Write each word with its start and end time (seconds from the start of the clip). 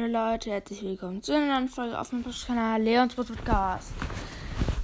Hallo 0.00 0.12
Leute, 0.12 0.50
herzlich 0.50 0.80
willkommen 0.82 1.24
zu 1.24 1.34
einer 1.34 1.54
neuen 1.54 1.68
Folge 1.68 1.98
auf 1.98 2.12
meinem 2.12 2.24
Kanal 2.46 2.80
Leons 2.80 3.16
Podcast. 3.16 3.92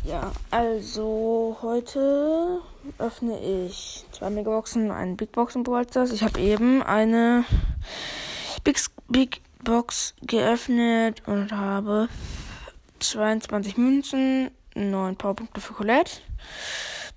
Ja, 0.03 0.33
also 0.51 1.57
heute 1.63 2.61
öffne 2.99 3.39
ich 3.39 4.05
zwei 4.11 4.31
Megaboxen 4.31 4.87
und 4.87 4.91
einen 4.91 5.17
Big 5.17 5.31
Box 5.31 5.55
im 5.55 5.63
Brawlstars. 5.63 6.11
Ich 6.11 6.25
habe 6.25 6.41
eben 6.41 6.83
eine 6.83 7.45
Big, 8.65 8.81
Big 9.09 9.41
Box 9.63 10.17
geöffnet 10.23 11.23
und 11.27 11.53
habe 11.53 12.09
22 12.99 13.77
Münzen, 13.77 14.51
9 14.75 15.15
Powerpunkte 15.15 15.61
für 15.61 15.75
Colette, 15.75 16.23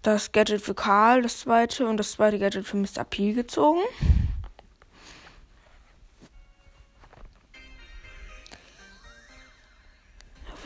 das 0.03 0.31
Gadget 0.31 0.61
für 0.61 0.75
Karl, 0.75 1.23
das 1.23 1.39
zweite 1.39 1.87
und 1.87 1.97
das 1.97 2.11
zweite 2.11 2.37
Gadget 2.37 2.67
für 2.67 2.77
Mr. 2.77 3.03
P 3.09 3.33
gezogen. 3.33 3.81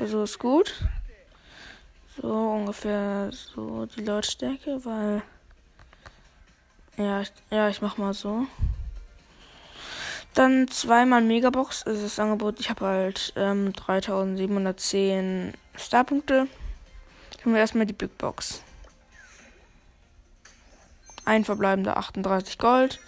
So 0.07 0.23
ist 0.23 0.39
gut. 0.39 0.73
So 2.21 2.27
ungefähr 2.27 3.29
so 3.31 3.85
die 3.85 4.03
Lautstärke, 4.03 4.83
weil. 4.83 5.21
Ja, 6.97 7.21
ich, 7.21 7.31
ja, 7.49 7.69
ich 7.69 7.81
mach 7.81 7.97
mal 7.97 8.13
so. 8.13 8.45
Dann 10.33 10.67
zweimal 10.69 11.21
Megabox, 11.21 11.81
ist 11.83 12.03
das 12.03 12.19
Angebot. 12.19 12.59
Ich 12.59 12.69
habe 12.69 12.85
halt 12.85 13.33
ähm, 13.35 13.73
3710 13.73 15.53
Starpunkte. 15.75 16.47
Können 17.41 17.55
wir 17.55 17.61
erstmal 17.61 17.85
die 17.85 17.93
Big 17.93 18.17
Box. 18.17 18.63
Ein 21.25 21.43
verbleibender 21.43 21.97
38 21.97 22.57
Gold 22.57 22.99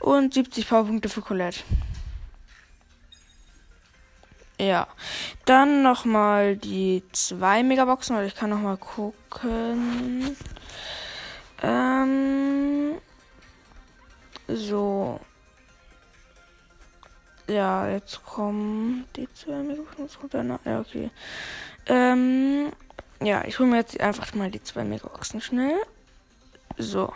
und 0.00 0.34
70 0.34 0.68
Powerpunkte 0.68 1.08
für 1.08 1.22
Colette. 1.22 1.60
Ja. 4.58 4.86
Dann 5.44 5.82
nochmal 5.82 6.56
die 6.56 7.02
zwei 7.12 7.62
Megaboxen, 7.62 8.16
weil 8.16 8.26
ich 8.26 8.34
kann 8.34 8.50
nochmal 8.50 8.76
gucken. 8.76 10.36
Ähm. 11.62 12.94
So. 14.48 15.20
Ja, 17.46 17.88
jetzt 17.88 18.24
kommen 18.24 19.06
die 19.16 19.28
zwei 19.34 19.62
Megaboxen. 19.62 20.04
Jetzt 20.04 20.20
kommt 20.20 20.34
einer. 20.34 20.60
Ja, 20.64 20.80
okay. 20.80 21.10
Ähm. 21.86 22.72
Ja, 23.20 23.44
ich 23.46 23.58
hole 23.58 23.68
mir 23.68 23.76
jetzt 23.76 24.00
einfach 24.00 24.34
mal 24.34 24.50
die 24.50 24.62
zwei 24.62 24.84
Megaboxen 24.84 25.40
schnell. 25.40 25.76
So. 26.76 27.12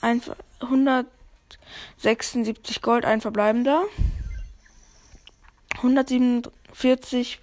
Einfach 0.00 0.36
176 0.60 2.82
Gold, 2.82 3.04
ein 3.04 3.20
verbleibender. 3.20 3.84
147, 5.78 7.40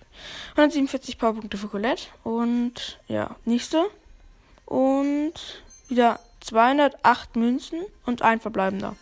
147 0.51 1.17
Powerpunkte 1.17 1.57
für 1.57 1.67
Colette. 1.67 2.03
Und 2.23 2.99
ja, 3.07 3.35
nächste. 3.45 3.85
Und 4.65 5.33
wieder 5.87 6.19
208 6.41 7.35
Münzen 7.35 7.81
und 8.05 8.21
ein 8.21 8.39
verbleibender. 8.39 8.95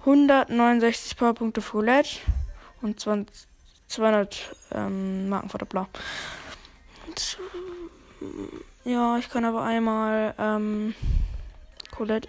169 0.00 1.16
Powerpunkte 1.16 1.60
für 1.60 1.78
Colette 1.78 2.18
und 2.82 2.98
20, 2.98 3.46
200 3.88 4.56
ähm, 4.72 5.28
Marken 5.28 5.48
für 5.48 5.58
Blau. 5.58 5.86
Ja, 8.84 9.18
ich 9.18 9.28
kann 9.28 9.44
aber 9.44 9.62
einmal 9.62 10.34
ähm, 10.38 10.94
Colette 11.90 12.28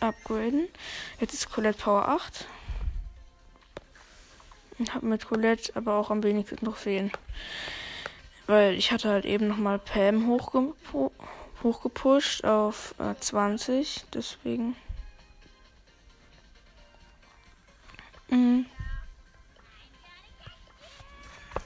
upgraden. 0.00 0.68
Jetzt 1.20 1.34
ist 1.34 1.50
Colette 1.50 1.78
Power 1.82 2.08
8. 2.08 2.46
Und 4.78 4.94
habe 4.94 5.06
mit 5.06 5.26
Colette 5.26 5.74
aber 5.76 5.94
auch 5.94 6.10
am 6.10 6.22
wenigsten 6.22 6.56
Trophäen. 6.56 7.12
Weil 8.46 8.74
ich 8.74 8.90
hatte 8.90 9.08
halt 9.08 9.24
eben 9.24 9.48
nochmal 9.48 9.78
Pam 9.78 10.26
hochge 10.26 10.74
hochgepusht 11.62 12.44
auf 12.44 12.94
äh, 12.98 13.14
20. 13.18 14.04
Deswegen. 14.12 14.74
Mhm. 18.28 18.66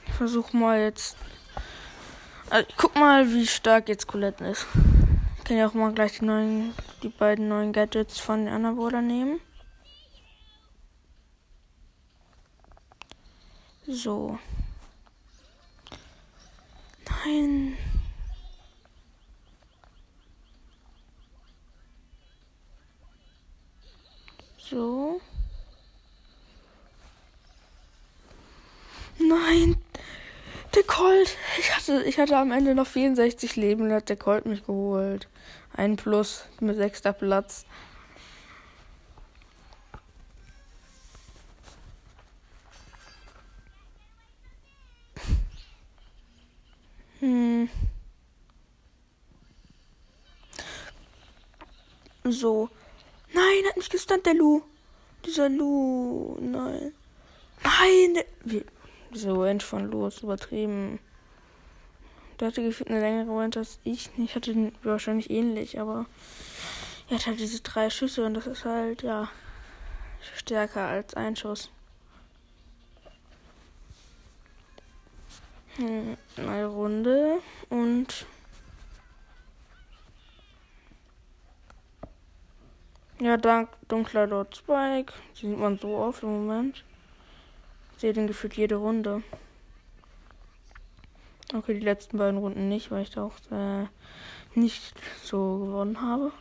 Ich 0.05 0.13
versuche 0.13 0.55
mal 0.55 0.81
jetzt. 0.81 1.17
Also 2.49 2.67
ich 2.69 2.77
guck 2.77 2.95
mal, 2.95 3.31
wie 3.33 3.47
stark 3.47 3.89
jetzt 3.89 4.07
Colette 4.07 4.45
ist. 4.45 4.67
Ich 5.37 5.43
kann 5.43 5.57
ja 5.57 5.67
auch 5.67 5.73
mal 5.73 5.93
gleich 5.93 6.19
die 6.19 6.25
neuen, 6.25 6.73
die 7.03 7.09
beiden 7.09 7.47
neuen 7.47 7.73
Gadgets 7.73 8.19
von 8.19 8.47
Anna 8.47 8.71
nehmen. 9.01 9.39
So. 13.89 14.37
Nein. 17.25 17.77
So. 24.57 25.21
Nein. 29.19 29.77
Der 30.75 30.83
Colt. 30.83 31.37
Ich 31.57 31.73
hatte, 31.73 32.03
ich 32.03 32.19
hatte 32.19 32.35
am 32.35 32.51
Ende 32.51 32.75
noch 32.75 32.87
64 32.87 33.55
Leben 33.55 33.83
und 33.83 33.93
hat 33.93 34.09
der 34.09 34.17
Colt 34.17 34.45
mich 34.45 34.65
geholt. 34.65 35.29
Ein 35.73 35.95
Plus 35.95 36.43
mit 36.59 36.75
sechster 36.75 37.13
Platz. 37.13 37.65
Hm. 47.19 47.69
So. 52.23 52.69
Nein, 53.33 53.65
hat 53.67 53.77
mich 53.77 53.89
gestunt, 53.89 54.25
der 54.25 54.33
Lu. 54.33 54.61
Dieser 55.25 55.49
Lu. 55.49 56.37
Nein. 56.39 56.93
Nein. 57.63 58.23
Wie, 58.43 58.65
diese 59.13 59.31
Range 59.31 59.61
von 59.61 59.89
Lu 59.89 60.07
ist 60.07 60.23
übertrieben. 60.23 60.99
Der 62.39 62.49
hatte 62.49 62.63
gefühlt 62.63 62.89
eine 62.89 62.99
längere 62.99 63.35
Range 63.35 63.57
als 63.57 63.79
ich. 63.83 64.09
Ich 64.17 64.35
hatte 64.35 64.51
ihn 64.51 64.75
wahrscheinlich 64.83 65.29
ähnlich, 65.29 65.79
aber 65.79 66.05
er 67.09 67.17
hat 67.17 67.27
halt 67.27 67.39
diese 67.39 67.61
drei 67.61 67.89
Schüsse 67.89 68.25
und 68.25 68.35
das 68.35 68.45
ist 68.45 68.65
halt, 68.65 69.01
ja, 69.01 69.29
stärker 70.35 70.85
als 70.87 71.15
ein 71.15 71.35
Schuss. 71.35 71.71
Eine 75.77 76.65
Runde 76.65 77.39
und 77.69 78.25
ja, 83.19 83.37
dank 83.37 83.69
dunkler 83.87 84.27
Lord 84.27 84.55
Spike. 84.55 85.13
Die 85.35 85.47
sieht 85.47 85.59
man 85.59 85.77
so 85.77 85.95
oft 85.97 86.23
im 86.23 86.29
Moment. 86.29 86.83
Ich 87.93 88.01
sehe 88.01 88.13
den 88.13 88.27
gefühlt 88.27 88.55
jede 88.55 88.75
Runde. 88.75 89.23
Okay, 91.53 91.73
die 91.73 91.85
letzten 91.85 92.17
beiden 92.17 92.39
Runden 92.39 92.67
nicht, 92.67 92.91
weil 92.91 93.03
ich 93.03 93.11
da 93.11 93.23
auch 93.23 93.35
äh, 93.51 93.87
nicht 94.53 94.93
so 95.23 95.59
gewonnen 95.59 96.01
habe. 96.01 96.31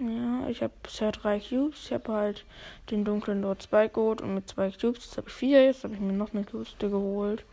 Ja, 0.00 0.48
ich 0.48 0.62
habe 0.62 0.72
bisher 0.82 1.12
drei 1.12 1.38
Cubes. 1.38 1.84
Ich 1.84 1.92
habe 1.92 2.12
halt 2.12 2.44
den 2.90 3.04
dunklen 3.04 3.42
Lord 3.42 3.62
Spike 3.62 3.94
geholt 3.94 4.20
und 4.20 4.34
mit 4.34 4.48
zwei 4.48 4.70
Cubes. 4.70 5.04
Jetzt 5.04 5.16
habe 5.16 5.28
ich 5.28 5.34
vier. 5.34 5.64
Jetzt 5.64 5.84
habe 5.84 5.94
ich 5.94 6.00
mir 6.00 6.12
noch 6.12 6.34
eine 6.34 6.44
Kiste 6.44 6.90
geholt. 6.90 7.44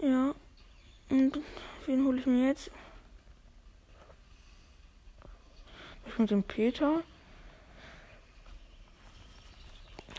Ja. 0.00 0.34
Und 1.08 1.40
wen 1.86 2.04
hole 2.04 2.18
ich 2.18 2.26
mir 2.26 2.48
jetzt? 2.48 2.70
Ich 6.06 6.18
mit 6.18 6.30
dem 6.30 6.42
Peter. 6.42 7.02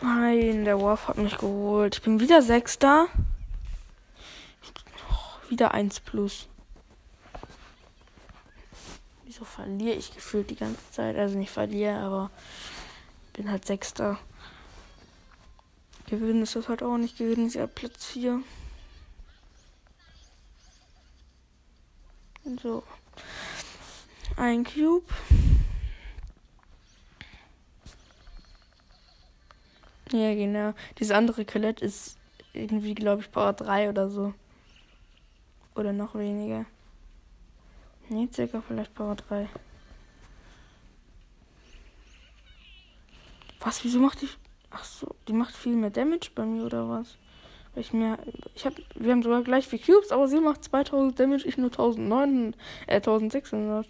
Nein, 0.02 0.64
der 0.64 0.80
Wolf 0.80 1.08
hat 1.08 1.18
mich 1.18 1.36
geholt. 1.36 1.96
Ich 1.96 2.02
bin 2.02 2.18
wieder 2.18 2.42
Sechster. 2.42 3.06
Oh, 5.10 5.50
wieder 5.50 5.74
1 5.74 6.00
plus. 6.00 6.49
Wieso 9.40 9.52
verliere 9.52 9.96
ich 9.96 10.14
gefühlt 10.14 10.50
die 10.50 10.56
ganze 10.56 10.90
Zeit? 10.90 11.16
Also 11.16 11.38
nicht 11.38 11.50
verliere, 11.50 11.96
aber 11.96 12.30
bin 13.32 13.50
halt 13.50 13.64
Sechster. 13.64 14.18
Gewinnen 16.08 16.42
ist 16.42 16.56
das 16.56 16.68
halt 16.68 16.82
auch 16.82 16.98
nicht. 16.98 17.16
Gewinnen 17.16 17.46
ist 17.46 17.54
ja 17.54 17.66
Platz 17.66 18.04
4. 18.04 18.42
So. 22.62 22.82
Ein 24.36 24.64
Cube. 24.64 25.06
Ja, 30.12 30.34
genau. 30.34 30.74
Diese 30.98 31.16
andere 31.16 31.46
Colette 31.46 31.82
ist 31.82 32.18
irgendwie, 32.52 32.94
glaube 32.94 33.22
ich, 33.22 33.32
Power 33.32 33.54
3 33.54 33.88
oder 33.88 34.10
so. 34.10 34.34
Oder 35.74 35.94
noch 35.94 36.14
weniger. 36.14 36.66
Nee, 38.10 38.28
circa 38.32 38.60
vielleicht 38.60 38.92
Power 38.94 39.14
3. 39.14 39.48
Was, 43.60 43.84
wieso 43.84 44.00
macht 44.00 44.20
die. 44.20 44.28
Ach 44.70 44.82
so, 44.82 45.14
die 45.28 45.32
macht 45.32 45.54
viel 45.54 45.76
mehr 45.76 45.90
Damage 45.90 46.30
bei 46.34 46.44
mir 46.44 46.64
oder 46.64 46.88
was? 46.88 47.16
Weil 47.72 47.82
ich 47.82 47.92
mehr. 47.92 48.18
Ich 48.56 48.66
hab. 48.66 48.74
Wir 48.96 49.12
haben 49.12 49.22
sogar 49.22 49.42
gleich 49.44 49.68
viel 49.68 49.78
Cubes, 49.78 50.10
aber 50.10 50.26
sie 50.26 50.40
macht 50.40 50.64
2000 50.64 51.20
Damage, 51.20 51.46
ich 51.46 51.56
nur 51.56 51.70
1900. 51.70 52.58
Äh, 52.88 52.96
1600. 52.96 53.86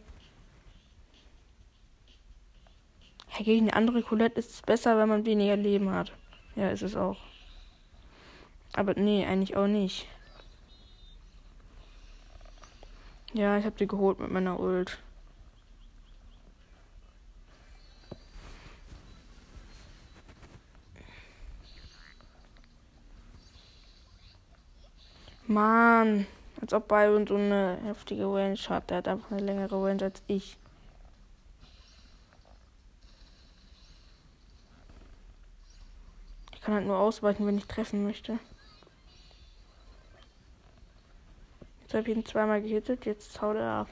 Ja, 3.39 3.45
gegen 3.45 3.69
eine 3.69 3.75
andere 3.75 4.03
Colette 4.03 4.39
ist 4.39 4.51
es 4.51 4.61
besser, 4.61 4.99
wenn 4.99 5.09
man 5.09 5.25
weniger 5.25 5.57
Leben 5.57 5.93
hat. 5.93 6.13
Ja, 6.57 6.69
ist 6.69 6.83
es 6.83 6.95
auch. 6.95 7.17
Aber 8.75 8.93
nee, 8.95 9.25
eigentlich 9.25 9.57
auch 9.57 9.67
nicht. 9.67 10.07
Ja, 13.33 13.57
ich 13.57 13.65
habe 13.65 13.77
die 13.77 13.87
geholt 13.87 14.19
mit 14.19 14.31
meiner 14.31 14.59
Ult. 14.59 14.99
Mann, 25.47 26.27
als 26.61 26.73
ob 26.73 26.89
Byron 26.89 27.27
so 27.27 27.37
eine 27.37 27.79
heftige 27.85 28.25
Range 28.27 28.59
hat. 28.69 28.91
Der 28.91 28.99
hat 28.99 29.09
einfach 29.09 29.31
eine 29.31 29.43
längere 29.43 29.83
Range 29.83 30.05
als 30.05 30.23
ich. 30.27 30.57
Ich 36.53 36.61
kann 36.61 36.75
halt 36.75 36.87
nur 36.87 36.99
ausweichen, 36.99 37.47
wenn 37.47 37.59
ich 37.59 37.67
treffen 37.67 38.05
möchte. 38.05 38.39
Jetzt 41.91 41.97
habe 41.97 42.11
ich 42.13 42.17
ihn 42.17 42.25
zweimal 42.25 42.63
gehittet, 42.63 43.05
jetzt 43.05 43.43
haut 43.43 43.57
er 43.57 43.69
ab. 43.81 43.89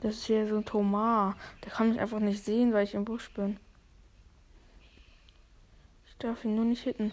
Das 0.00 0.14
ist 0.14 0.24
hier 0.24 0.48
so 0.48 0.56
ein 0.56 0.64
Thomas. 0.64 1.36
Der 1.62 1.70
kann 1.70 1.90
mich 1.90 2.00
einfach 2.00 2.18
nicht 2.18 2.42
sehen, 2.42 2.72
weil 2.72 2.84
ich 2.84 2.94
im 2.94 3.04
Busch 3.04 3.30
bin. 3.34 3.60
Ich 6.06 6.16
darf 6.16 6.46
ihn 6.46 6.54
nur 6.54 6.64
nicht 6.64 6.84
hitten. 6.84 7.12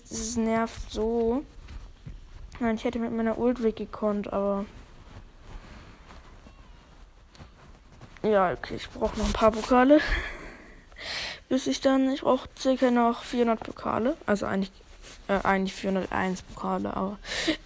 Das 0.00 0.36
nervt 0.36 0.90
so. 0.90 1.44
Nein, 2.60 2.76
ich 2.76 2.84
hätte 2.84 2.98
mit 2.98 3.12
meiner 3.12 3.38
Ult 3.38 3.62
weggekonnt, 3.62 4.32
aber 4.32 4.64
Ja, 8.22 8.52
okay, 8.52 8.76
ich 8.76 8.88
brauche 8.88 9.18
noch 9.18 9.26
ein 9.26 9.32
paar 9.32 9.50
Pokale. 9.50 10.00
Bis 11.48 11.66
ich 11.66 11.80
dann, 11.80 12.10
ich 12.12 12.20
brauche 12.20 12.48
circa 12.56 12.92
noch 12.92 13.24
400 13.24 13.58
Pokale. 13.58 14.16
Also 14.26 14.46
eigentlich, 14.46 14.70
äh, 15.26 15.40
eigentlich 15.42 15.74
401 15.74 16.42
Pokale, 16.42 16.96
aber. 16.96 17.18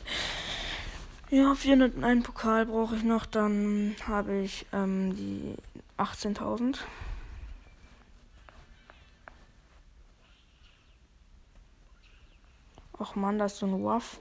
Ja, 1.29 1.57
401 1.57 2.25
Pokal 2.25 2.67
brauche 2.67 2.95
ich 2.95 3.03
noch. 3.03 3.27
Dann 3.27 3.97
habe 4.07 4.39
ich 4.39 4.65
ähm, 4.73 5.17
die 5.17 5.57
18.000. 5.99 6.77
Ach 13.09 13.15
man, 13.15 13.39
das 13.39 13.53
ist 13.53 13.59
so 13.61 13.67
ein 13.67 13.85
Waff. 13.85 14.21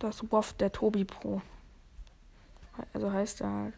Das 0.00 0.32
Waff 0.32 0.54
der 0.54 0.72
Tobi 0.72 1.04
Pro. 1.04 1.40
Also 2.92 3.12
heißt 3.12 3.42
er 3.42 3.50
halt. 3.50 3.74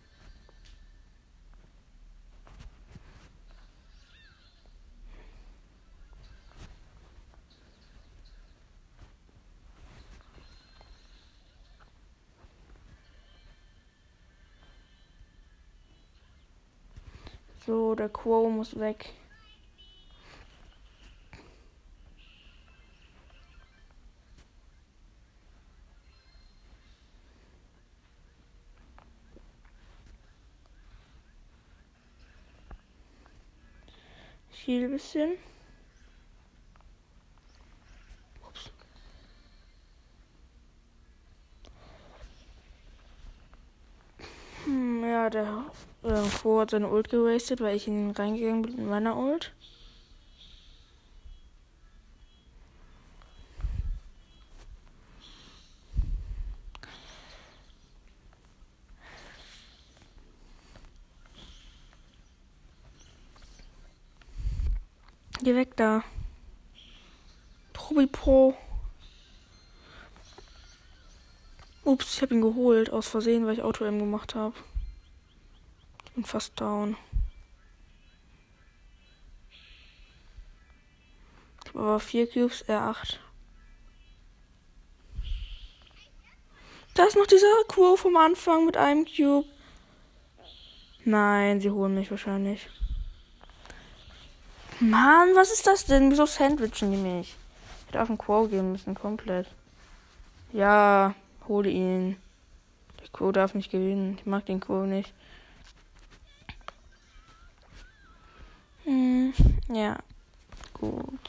So, 17.67 17.95
der 17.95 18.09
Quo 18.09 18.49
muss 18.49 18.79
weg. 18.79 19.13
Viel 34.73 34.89
bisschen. 34.89 35.33
Ups. 38.49 38.71
Hm, 44.65 45.05
ja, 45.05 45.29
der 45.29 45.67
äh, 46.05 46.15
Fro 46.15 46.61
hat 46.61 46.71
seine 46.71 46.89
Ult 46.89 47.11
gewastet, 47.11 47.61
weil 47.61 47.77
ich 47.77 47.87
ihn 47.87 48.13
reingegangen 48.13 48.63
bin 48.63 48.77
mit 48.77 48.87
meiner 48.87 49.15
Ult. 49.19 49.53
Geh 65.45 65.57
weg 65.57 65.77
da. 65.77 66.05
Tobi 67.73 68.07
Pro. 68.07 68.57
Ups, 71.83 72.15
ich 72.15 72.23
habe 72.23 72.35
ihn 72.35 72.43
geholt 72.43 72.91
aus 72.91 73.09
Versehen, 73.09 73.45
weil 73.45 73.55
ich 73.55 73.63
Auto-M 73.63 73.99
gemacht 73.99 74.37
habe. 74.37 74.55
Ich 76.05 76.13
bin 76.13 76.25
fast 76.25 76.61
down. 76.61 76.97
Ich 81.65 81.71
habe 81.71 81.81
aber 81.81 81.99
vier 81.99 82.31
Cubes, 82.31 82.65
R8. 82.69 83.17
Da 86.95 87.05
ist 87.05 87.17
noch 87.17 87.27
dieser 87.27 87.65
Quo 87.67 87.97
vom 87.97 88.17
Anfang 88.17 88.65
mit 88.65 88.77
einem 88.77 89.07
Cube. 89.07 89.49
Nein, 91.05 91.61
sie 91.61 91.71
holen 91.73 91.97
mich 91.97 92.13
wahrscheinlich. 92.13 92.69
Mann, 94.81 95.35
was 95.35 95.53
ist 95.53 95.67
das 95.67 95.87
denn? 95.87 96.11
Wieso 96.11 96.27
sandwichen 96.27 96.91
die 96.91 96.97
mich? 96.97 97.37
Ich 97.81 97.87
hätte 97.89 98.03
auf 98.03 98.09
den 98.09 98.19
Quo 98.19 98.47
gehen 98.47 98.73
müssen, 98.73 98.95
komplett. 98.95 99.47
Ja, 100.53 101.15
hole 101.49 101.71
ihn. 101.71 102.17
Der 103.01 103.09
Quo 103.09 103.33
darf 103.33 103.55
nicht 103.55 103.71
gewinnen. 103.71 104.17
Ich 104.19 104.27
mag 104.27 104.47
den 104.47 104.61
Quo 104.61 104.85
nicht. 104.85 105.13
Hm, 108.85 109.33
ja. 109.69 109.99
Gut, 110.75 111.22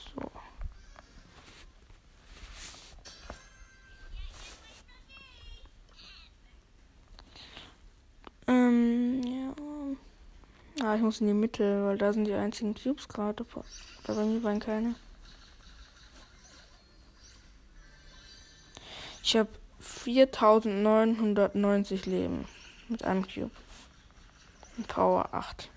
muss 11.03 11.21
in 11.21 11.27
die 11.27 11.33
Mitte, 11.33 11.85
weil 11.85 11.99
da 11.99 12.13
sind 12.13 12.25
die 12.25 12.33
einzigen 12.33 12.73
Cubes 12.73 13.07
gerade. 13.07 13.45
Da 14.05 14.13
bei 14.13 14.23
mir 14.23 14.41
waren 14.41 14.59
keine. 14.59 14.95
Ich 19.21 19.37
habe 19.37 19.49
4990 19.79 22.07
Leben 22.07 22.47
mit 22.89 23.03
einem 23.03 23.27
Cube. 23.27 23.51
Und 24.77 24.87
Power 24.87 25.29
8. 25.33 25.69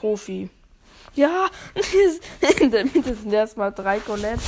Profi. 0.00 0.48
Ja, 1.14 1.48
Mitte 2.94 3.14
sind 3.14 3.32
erstmal 3.32 3.72
drei 3.72 3.98
Colette. 3.98 4.42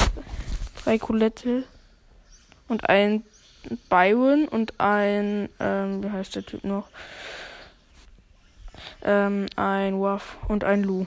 Drei 0.84 0.98
Colette. 0.98 1.64
Und 2.68 2.88
ein 2.88 3.24
Byron 3.88 4.46
und 4.46 4.78
ein, 4.78 5.48
ähm, 5.58 6.02
wie 6.02 6.10
heißt 6.10 6.36
der 6.36 6.46
Typ 6.46 6.64
noch? 6.64 6.88
Ähm, 9.02 9.46
ein 9.56 10.00
Waff 10.00 10.36
und 10.48 10.62
ein 10.64 10.84
Lou. 10.84 11.06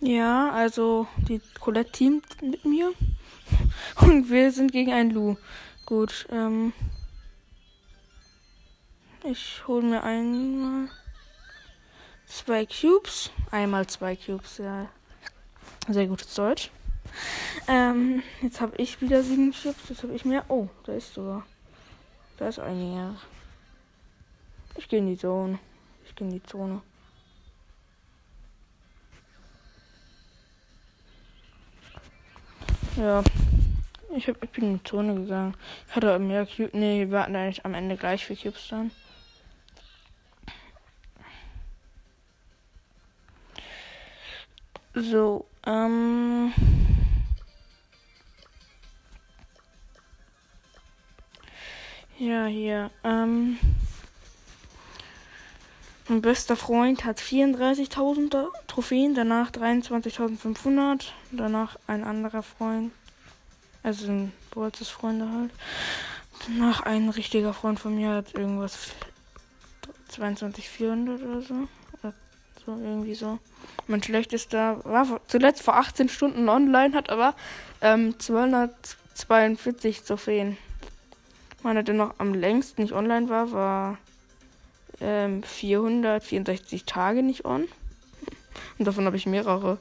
Ja, 0.00 0.52
also 0.52 1.08
die 1.16 1.40
Colette 1.58 1.90
teamt 1.90 2.40
mit 2.40 2.64
mir. 2.64 2.92
Und 4.00 4.30
wir 4.30 4.52
sind 4.52 4.70
gegen 4.70 4.92
einen 4.92 5.10
Lu. 5.10 5.36
Gut, 5.86 6.26
ähm. 6.30 6.72
Ich 9.24 9.66
hole 9.66 9.84
mir 9.84 10.02
einmal 10.04 10.88
zwei 12.26 12.64
Cubes. 12.64 13.30
Einmal 13.50 13.86
zwei 13.88 14.14
Cubes, 14.14 14.58
ja. 14.58 14.88
Sehr 15.88 16.06
gutes 16.06 16.32
Deutsch. 16.34 16.70
Ähm, 17.66 18.22
jetzt 18.40 18.60
habe 18.60 18.76
ich 18.76 19.00
wieder 19.00 19.24
sieben 19.24 19.52
Cubes. 19.52 19.88
Jetzt 19.88 20.02
habe 20.04 20.14
ich 20.14 20.24
mehr. 20.24 20.44
Oh, 20.48 20.68
da 20.84 20.92
ist 20.92 21.14
sogar. 21.14 21.44
Da 22.36 22.48
ist 22.48 22.60
ein. 22.60 23.16
Ich 24.76 24.88
gehe 24.88 25.00
in 25.00 25.08
die 25.08 25.18
Zone. 25.18 25.58
Ich 26.06 26.14
gehe 26.14 26.28
in 26.28 26.34
die 26.34 26.42
Zone. 26.44 26.82
Ja. 32.98 33.22
Ich, 34.16 34.26
hab, 34.26 34.42
ich 34.42 34.50
bin 34.50 34.64
in 34.64 34.78
die 34.78 34.82
Zone 34.82 35.14
gegangen. 35.14 35.54
Ich 35.88 35.94
hatte 35.94 36.18
mehr 36.18 36.44
Cubes. 36.46 36.72
Nee, 36.72 37.08
wir 37.08 37.20
hatten 37.20 37.36
eigentlich 37.36 37.64
am 37.64 37.74
Ende 37.74 37.96
gleich 37.96 38.26
vier 38.26 38.36
Cubes 38.36 38.66
dann. 38.68 38.90
So, 44.94 45.46
ähm. 45.64 46.52
Ja, 52.18 52.46
hier. 52.46 52.90
Ähm. 53.04 53.58
Mein 56.10 56.22
bester 56.22 56.56
Freund 56.56 57.04
hat 57.04 57.20
34.000 57.20 58.46
Trophäen, 58.66 59.14
danach 59.14 59.50
23.500, 59.50 61.08
danach 61.32 61.76
ein 61.86 62.02
anderer 62.02 62.42
Freund, 62.42 62.92
also 63.82 64.10
ein 64.10 64.32
Bolzes 64.50 64.88
Freunde 64.88 65.30
halt. 65.30 65.50
Danach 66.46 66.80
ein 66.80 67.10
richtiger 67.10 67.52
Freund 67.52 67.78
von 67.78 67.94
mir 67.94 68.08
hat 68.08 68.34
irgendwas 68.34 68.92
22.400 70.10 71.22
oder 71.22 71.42
so. 71.42 71.54
Oder 72.00 72.14
so, 72.64 72.72
irgendwie 72.72 73.14
so. 73.14 73.38
Mein 73.86 74.02
schlechtester 74.02 74.82
war 74.86 75.20
zuletzt 75.26 75.60
vor 75.60 75.76
18 75.76 76.08
Stunden 76.08 76.48
online, 76.48 76.94
hat 76.94 77.10
aber 77.10 77.34
ähm, 77.82 78.18
242 78.18 80.04
Trophäen. 80.04 80.56
Meiner, 81.62 81.82
der 81.82 81.94
noch 81.94 82.14
am 82.16 82.32
längsten 82.32 82.80
nicht 82.80 82.94
online 82.94 83.28
war, 83.28 83.52
war 83.52 83.98
ähm, 85.00 85.42
464 85.42 86.84
Tage 86.84 87.22
nicht 87.22 87.44
on. 87.44 87.68
Und 88.78 88.84
davon 88.84 89.06
habe 89.06 89.16
ich 89.16 89.26
mehrere. 89.26 89.78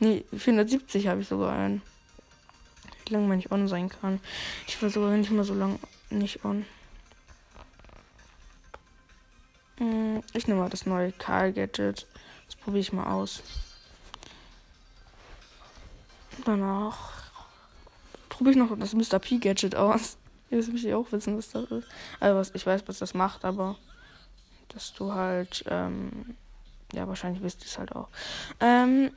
Nee, 0.00 0.24
470 0.36 1.08
habe 1.08 1.20
ich 1.20 1.28
sogar 1.28 1.52
einen. 1.52 1.82
Wie 3.06 3.12
lange 3.12 3.26
man 3.26 3.36
nicht 3.36 3.52
on 3.52 3.68
sein 3.68 3.88
kann. 3.88 4.20
Ich 4.66 4.80
war 4.82 4.88
sogar 4.88 5.10
nicht 5.10 5.30
mal 5.30 5.44
so 5.44 5.54
lange 5.54 5.78
nicht 6.10 6.44
on. 6.44 6.64
Hm, 9.78 10.22
ich 10.32 10.46
nehme 10.46 10.60
mal 10.60 10.70
das 10.70 10.86
neue 10.86 11.12
Karl-Gadget. 11.12 12.06
Das 12.46 12.56
probiere 12.56 12.80
ich 12.80 12.92
mal 12.92 13.12
aus. 13.12 13.42
Danach 16.44 17.24
probiere 18.28 18.52
ich 18.52 18.56
noch 18.56 18.78
das 18.78 18.94
Mr. 18.94 19.18
P-Gadget 19.18 19.76
aus. 19.76 20.16
Jetzt 20.50 20.70
möchte 20.70 20.88
ich 20.88 20.94
auch 20.94 21.10
wissen, 21.12 21.36
was 21.36 21.50
das 21.50 21.70
ist. 21.70 21.88
Also 22.20 22.38
was, 22.38 22.54
ich 22.54 22.66
weiß, 22.66 22.82
was 22.86 22.98
das 22.98 23.14
macht, 23.14 23.44
aber 23.44 23.76
dass 24.74 24.92
du 24.92 25.14
halt, 25.14 25.64
ähm, 25.68 26.36
ja, 26.92 27.08
wahrscheinlich 27.08 27.42
wisst 27.42 27.62
ihr 27.62 27.66
es 27.66 27.78
halt 27.78 27.94
auch, 27.94 28.08
ähm, 28.60 29.12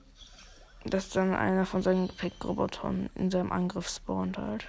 dass 0.86 1.10
dann 1.10 1.34
einer 1.34 1.66
von 1.66 1.82
seinen 1.82 2.08
Gepäckrobotern 2.08 3.10
in 3.16 3.30
seinem 3.32 3.52
Angriff 3.52 3.90
spawnt 3.90 4.38
halt. 4.38 4.66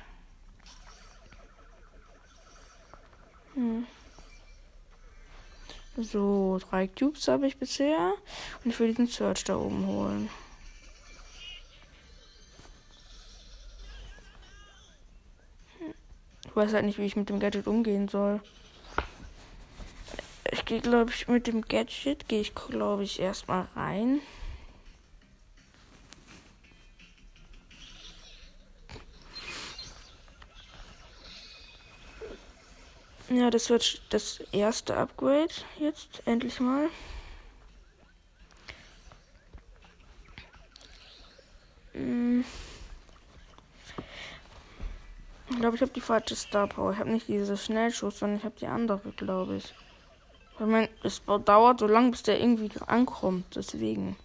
Hm. 3.55 3.87
So, 5.97 6.61
drei 6.61 6.87
Cubes 6.87 7.27
habe 7.27 7.49
ich 7.49 7.59
bisher. 7.59 8.15
Und 8.63 8.71
ich 8.71 8.79
will 8.79 8.89
diesen 8.89 9.09
Search 9.09 9.43
da 9.45 9.57
oben 9.57 9.85
holen. 9.87 10.31
Hm. 15.79 15.95
Ich 16.45 16.57
weiß 16.57 16.73
halt 16.73 16.85
nicht, 16.85 16.99
wie 16.99 17.05
ich 17.05 17.17
mit 17.17 17.29
dem 17.29 17.41
Gadget 17.41 17.67
umgehen 17.67 18.09
soll. 18.09 18.41
Gehe, 20.69 20.83
glaube 20.83 21.11
ich, 21.13 21.27
mit 21.29 21.47
dem 21.47 21.63
Gadget 21.63 22.29
gehe 22.29 22.43
ich, 22.43 22.55
glaube 22.55 23.03
ich, 23.03 23.21
erstmal 23.21 23.69
rein. 23.75 24.21
Ja, 33.31 33.49
das 33.49 33.71
wird 33.71 34.03
das 34.11 34.41
erste 34.53 34.95
Upgrade 34.95 35.55
jetzt 35.79 36.23
endlich 36.27 36.61
mal. 36.61 36.91
Hm. 41.95 42.45
Ich 45.49 45.57
glaube, 45.57 45.77
ich 45.77 45.81
habe 45.81 45.93
die 45.93 46.03
falsche 46.03 46.37
Star 46.37 46.67
Power. 46.67 46.93
Ich 46.93 46.99
habe 46.99 47.09
nicht 47.09 47.27
diese 47.27 47.57
Schnellschuss, 47.57 48.19
sondern 48.19 48.37
ich 48.37 48.45
habe 48.45 48.59
die 48.61 48.67
andere, 48.67 49.01
glaube 49.13 49.57
ich. 49.57 49.73
Weil 50.59 50.67
mein, 50.67 50.89
es 51.03 51.23
dauert 51.45 51.81
so 51.81 51.87
lange, 51.87 52.11
bis 52.11 52.23
der 52.23 52.41
irgendwie 52.41 52.71
ankommt. 52.87 53.45
Deswegen. 53.55 54.17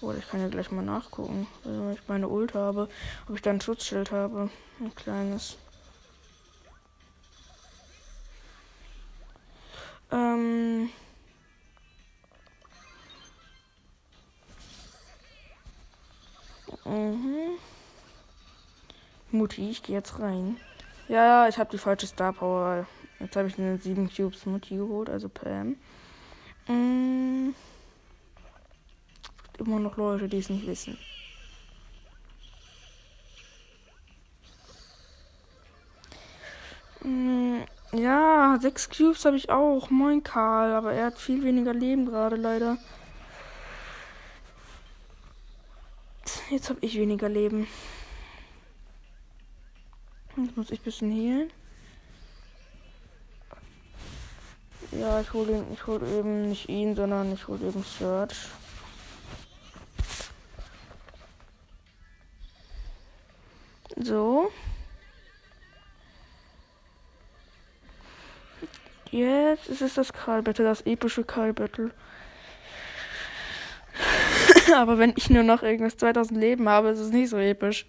Oder 0.00 0.18
ich 0.18 0.28
kann 0.28 0.40
ja 0.40 0.48
gleich 0.48 0.70
mal 0.70 0.84
nachgucken, 0.84 1.46
wenn 1.64 1.92
ich 1.92 2.06
meine 2.06 2.28
Ult 2.28 2.54
habe, 2.54 2.88
ob 3.28 3.34
ich 3.34 3.42
da 3.42 3.50
ein 3.50 3.60
Schutzschild 3.60 4.10
habe. 4.10 4.50
Ein 4.80 4.94
kleines. 4.94 5.56
Ähm. 10.10 10.90
Mhm. 16.84 17.58
Mutti, 19.32 19.70
ich 19.70 19.82
gehe 19.82 19.96
jetzt 19.96 20.20
rein. 20.20 20.58
Ja, 21.08 21.48
ich 21.48 21.58
habe 21.58 21.70
die 21.70 21.78
falsche 21.78 22.06
Star 22.06 22.32
Power. 22.32 22.86
Jetzt 23.18 23.36
habe 23.36 23.48
ich 23.48 23.58
eine 23.58 23.78
7 23.78 24.10
Cubes 24.10 24.44
Mutti 24.46 24.76
geholt, 24.76 25.08
also 25.08 25.28
Pam. 25.28 25.76
Mm. 26.68 27.54
Es 29.22 29.42
gibt 29.44 29.60
immer 29.66 29.80
noch 29.80 29.96
Leute, 29.96 30.28
die 30.28 30.38
es 30.38 30.50
nicht 30.50 30.66
wissen. 30.66 30.98
Mm. 37.02 37.62
Ja, 37.92 38.58
6 38.60 38.90
Cubes 38.90 39.24
habe 39.24 39.36
ich 39.36 39.48
auch. 39.48 39.90
Moin 39.90 40.22
Karl, 40.22 40.72
aber 40.72 40.92
er 40.92 41.06
hat 41.06 41.18
viel 41.18 41.42
weniger 41.42 41.72
Leben 41.72 42.06
gerade 42.06 42.36
leider. 42.36 42.76
Jetzt 46.50 46.68
habe 46.68 46.80
ich 46.82 46.96
weniger 46.96 47.28
Leben. 47.28 47.66
Jetzt 50.36 50.56
muss 50.56 50.70
ich 50.70 50.80
ein 50.80 50.84
bisschen 50.84 51.10
healen. 51.10 51.50
Ja, 54.98 55.20
ich 55.20 55.32
hole 55.32 55.64
ich 55.72 55.86
hol 55.86 56.02
eben 56.02 56.48
nicht 56.48 56.68
ihn, 56.68 56.96
sondern 56.96 57.32
ich 57.32 57.46
hole 57.48 57.66
eben 57.66 57.84
Search. 57.84 58.48
So. 63.96 64.50
Jetzt 69.10 69.68
ist 69.68 69.82
es 69.82 69.94
das 69.94 70.12
Karl 70.12 70.42
Battle, 70.42 70.64
das 70.64 70.82
epische 70.82 71.24
Karl 71.24 71.52
Battle. 71.52 71.90
Aber 74.74 74.98
wenn 74.98 75.14
ich 75.16 75.30
nur 75.30 75.42
noch 75.42 75.62
irgendwas 75.62 75.96
2000 75.96 76.38
Leben 76.38 76.68
habe, 76.68 76.88
ist 76.88 76.98
es 76.98 77.10
nicht 77.10 77.30
so 77.30 77.38
episch. 77.38 77.86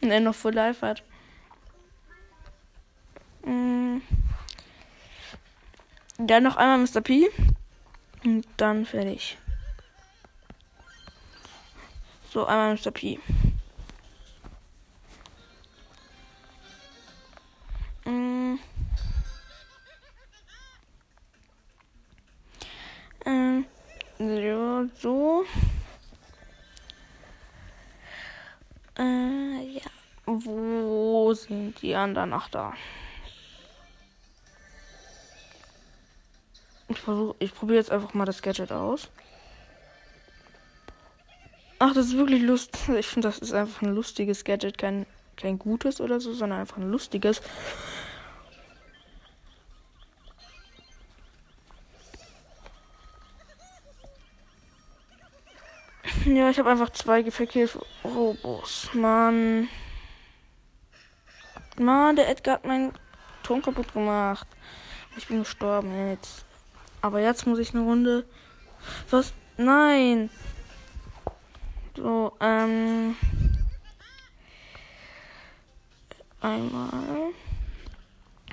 Und 0.00 0.10
er 0.10 0.20
noch 0.20 0.34
Full 0.34 0.54
Life 0.54 0.86
hat. 0.86 1.02
Dann 6.20 6.42
noch 6.42 6.56
einmal 6.56 6.78
Mr. 6.78 7.00
P. 7.00 7.30
Und 8.24 8.44
dann 8.56 8.84
fertig. 8.84 9.38
So, 12.32 12.44
einmal 12.44 12.74
Mr. 12.74 12.90
P. 12.90 13.20
Mm. 18.04 18.58
Ähm, 23.24 23.64
so. 25.00 25.44
Äh, 28.98 29.62
ja. 29.62 29.82
Wo 30.26 31.32
sind 31.32 31.80
die 31.80 31.94
anderen? 31.94 32.32
Ach, 32.32 32.48
da. 32.48 32.74
Versuche, 37.08 37.36
ich 37.38 37.54
probiere 37.54 37.78
jetzt 37.78 37.90
einfach 37.90 38.12
mal 38.12 38.26
das 38.26 38.42
Gadget 38.42 38.70
aus. 38.70 39.08
Ach, 41.78 41.94
das 41.94 42.08
ist 42.08 42.16
wirklich 42.18 42.42
lustig. 42.42 42.80
Ich 42.98 43.06
finde, 43.06 43.28
das 43.28 43.38
ist 43.38 43.54
einfach 43.54 43.80
ein 43.80 43.94
lustiges 43.94 44.44
Gadget, 44.44 44.76
kein, 44.76 45.06
kein 45.36 45.58
gutes 45.58 46.02
oder 46.02 46.20
so, 46.20 46.34
sondern 46.34 46.60
einfach 46.60 46.76
ein 46.76 46.90
lustiges. 46.90 47.40
Ja, 56.24 56.50
ich 56.50 56.58
habe 56.58 56.68
einfach 56.68 56.90
zwei 56.90 57.22
Gepäckhilfe-Robos. 57.22 58.90
Mann. 58.92 59.68
Mann, 61.78 62.16
der 62.16 62.28
Edgar 62.28 62.56
hat 62.56 62.66
meinen 62.66 62.92
Ton 63.42 63.62
kaputt 63.62 63.94
gemacht. 63.94 64.46
Ich 65.16 65.26
bin 65.26 65.38
gestorben 65.38 66.10
jetzt. 66.10 66.44
Aber 67.00 67.20
jetzt 67.20 67.46
muss 67.46 67.58
ich 67.58 67.74
eine 67.74 67.84
Runde. 67.84 68.24
Was? 69.10 69.32
Nein. 69.56 70.30
So, 71.96 72.32
ähm. 72.40 73.16
Einmal. 76.40 76.90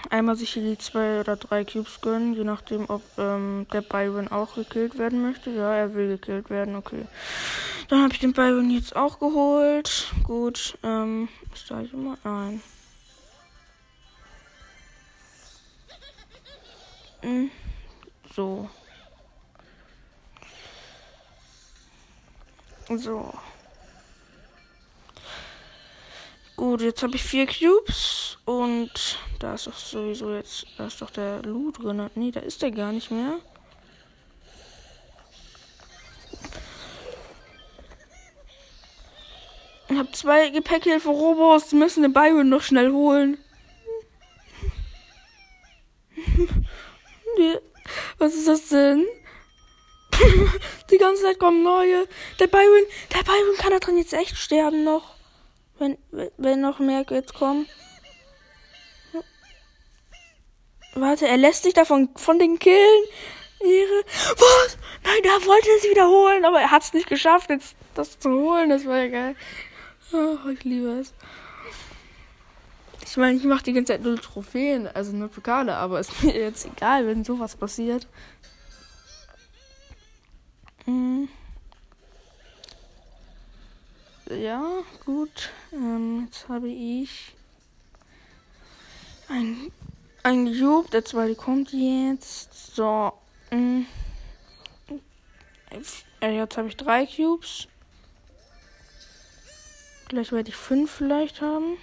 Einmal 0.09 0.35
sich 0.35 0.53
hier 0.53 0.63
die 0.63 0.77
zwei 0.77 1.19
oder 1.19 1.35
drei 1.35 1.63
Cubes 1.65 2.01
gönnen, 2.01 2.35
je 2.35 2.43
nachdem, 2.43 2.89
ob 2.89 3.01
ähm, 3.17 3.65
der 3.73 3.81
Byron 3.81 4.27
auch 4.27 4.55
gekillt 4.55 4.97
werden 4.97 5.21
möchte. 5.21 5.49
Ja, 5.51 5.73
er 5.73 5.93
will 5.93 6.07
gekillt 6.07 6.49
werden, 6.49 6.75
okay. 6.75 7.05
Dann 7.87 8.01
habe 8.01 8.13
ich 8.13 8.19
den 8.19 8.33
Byron 8.33 8.69
jetzt 8.69 8.95
auch 8.95 9.19
geholt. 9.19 10.11
Gut, 10.23 10.77
ähm, 10.83 11.29
ist 11.53 11.69
da 11.69 11.81
jemand? 11.81 12.23
Nein. 12.25 12.61
Hm. 17.21 17.51
So. 18.35 18.69
So. 22.89 23.33
Gut, 26.57 26.81
jetzt 26.81 27.01
habe 27.01 27.15
ich 27.15 27.23
vier 27.23 27.47
Cubes 27.47 28.37
und 28.43 29.19
da 29.39 29.53
ist 29.53 29.67
doch 29.67 29.77
sowieso 29.77 30.33
jetzt, 30.35 30.65
da 30.77 30.87
ist 30.87 31.01
doch 31.01 31.11
der 31.11 31.43
Loot 31.43 31.81
drin. 31.81 32.09
Nee, 32.15 32.31
da 32.31 32.41
ist 32.41 32.61
der 32.61 32.71
gar 32.71 32.91
nicht 32.91 33.09
mehr. 33.09 33.39
Ich 39.87 39.97
habe 39.97 40.11
zwei 40.11 40.49
Gepäckhilfe-Robos, 40.49 41.69
die 41.69 41.77
müssen 41.77 42.03
den 42.03 42.11
Byron 42.11 42.49
noch 42.49 42.63
schnell 42.63 42.91
holen. 42.91 43.37
Was 48.25 48.33
ist 48.33 48.47
das 48.47 48.69
denn? 48.69 49.05
die 50.89 50.97
ganze 50.97 51.21
Zeit 51.21 51.37
kommen 51.37 51.61
neue. 51.61 52.07
Der 52.39 52.47
Byron, 52.47 52.85
der 53.13 53.19
Byron 53.19 53.55
kann 53.59 53.69
da 53.69 53.77
drin 53.77 53.99
jetzt 53.99 54.13
echt 54.13 54.35
sterben 54.35 54.83
noch. 54.83 55.13
Wenn, 55.77 55.95
wenn 56.37 56.59
noch 56.59 56.79
mehr 56.79 57.05
Kids 57.05 57.35
kommen. 57.35 57.67
Warte, 60.95 61.27
er 61.27 61.37
lässt 61.37 61.61
sich 61.61 61.75
davon 61.75 62.09
von 62.15 62.39
den 62.39 62.57
Killen. 62.57 63.03
Ihre. 63.63 64.03
Was? 64.37 64.77
Nein, 65.03 65.21
der 65.23 65.45
wollte 65.45 65.69
es 65.77 65.83
wiederholen, 65.83 66.45
aber 66.45 66.61
er 66.61 66.71
hat 66.71 66.81
es 66.81 66.93
nicht 66.93 67.07
geschafft, 67.07 67.51
jetzt 67.51 67.75
das 67.93 68.17
zu 68.17 68.31
holen. 68.31 68.71
Das 68.71 68.87
war 68.87 69.03
ja 69.03 69.07
geil. 69.07 69.35
Oh, 70.13 70.49
ich 70.49 70.63
liebe 70.63 70.99
es. 70.99 71.13
Ich 73.05 73.17
meine, 73.17 73.37
ich 73.37 73.43
mache 73.43 73.63
die 73.63 73.73
ganze 73.73 73.93
Zeit 73.93 74.01
null 74.01 74.17
Trophäen, 74.17 74.87
also 74.87 75.15
nur 75.15 75.29
Pokale, 75.29 75.75
aber 75.75 75.99
ist 75.99 76.23
mir 76.23 76.35
jetzt 76.35 76.65
egal, 76.65 77.05
wenn 77.05 77.23
sowas 77.23 77.55
passiert. 77.55 78.07
Mhm. 80.85 81.29
Ja, 84.29 84.63
gut. 85.05 85.51
Ähm, 85.71 86.25
jetzt 86.25 86.49
habe 86.49 86.67
ich 86.67 87.35
ein, 89.29 89.71
ein 90.23 90.47
Cube. 90.47 90.89
Der 90.89 91.05
zweite 91.05 91.35
kommt 91.35 91.71
jetzt. 91.71 92.75
So. 92.75 93.13
Ähm, 93.51 93.85
jetzt 96.21 96.57
habe 96.57 96.67
ich 96.67 96.75
drei 96.75 97.05
Cubes. 97.05 97.67
Gleich 100.07 100.31
werde 100.31 100.49
ich 100.49 100.55
fünf 100.55 100.91
vielleicht 100.91 101.41
haben. 101.41 101.77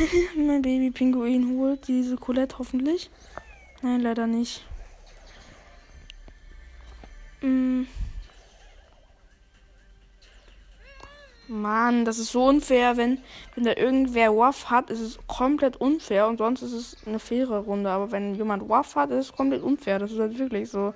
mein 0.36 0.62
Baby-Pinguin 0.62 1.58
holt 1.58 1.86
diese 1.88 2.16
Colette 2.16 2.58
hoffentlich. 2.58 3.10
Nein, 3.82 4.00
leider 4.00 4.26
nicht. 4.26 4.64
Mm. 7.40 7.82
Mann, 11.48 12.04
das 12.04 12.18
ist 12.18 12.30
so 12.30 12.44
unfair, 12.44 12.96
wenn, 12.96 13.18
wenn 13.54 13.64
da 13.64 13.74
irgendwer 13.74 14.36
Waff 14.36 14.70
hat, 14.70 14.88
ist 14.88 15.00
es 15.00 15.18
komplett 15.26 15.76
unfair 15.80 16.28
und 16.28 16.38
sonst 16.38 16.62
ist 16.62 16.72
es 16.72 16.96
eine 17.06 17.18
faire 17.18 17.58
Runde. 17.58 17.90
Aber 17.90 18.12
wenn 18.12 18.36
jemand 18.36 18.68
Waff 18.68 18.94
hat, 18.94 19.10
ist 19.10 19.16
es 19.26 19.32
komplett 19.32 19.62
unfair. 19.62 19.98
Das 19.98 20.12
ist 20.12 20.20
halt 20.20 20.38
wirklich 20.38 20.70
so. 20.70 20.94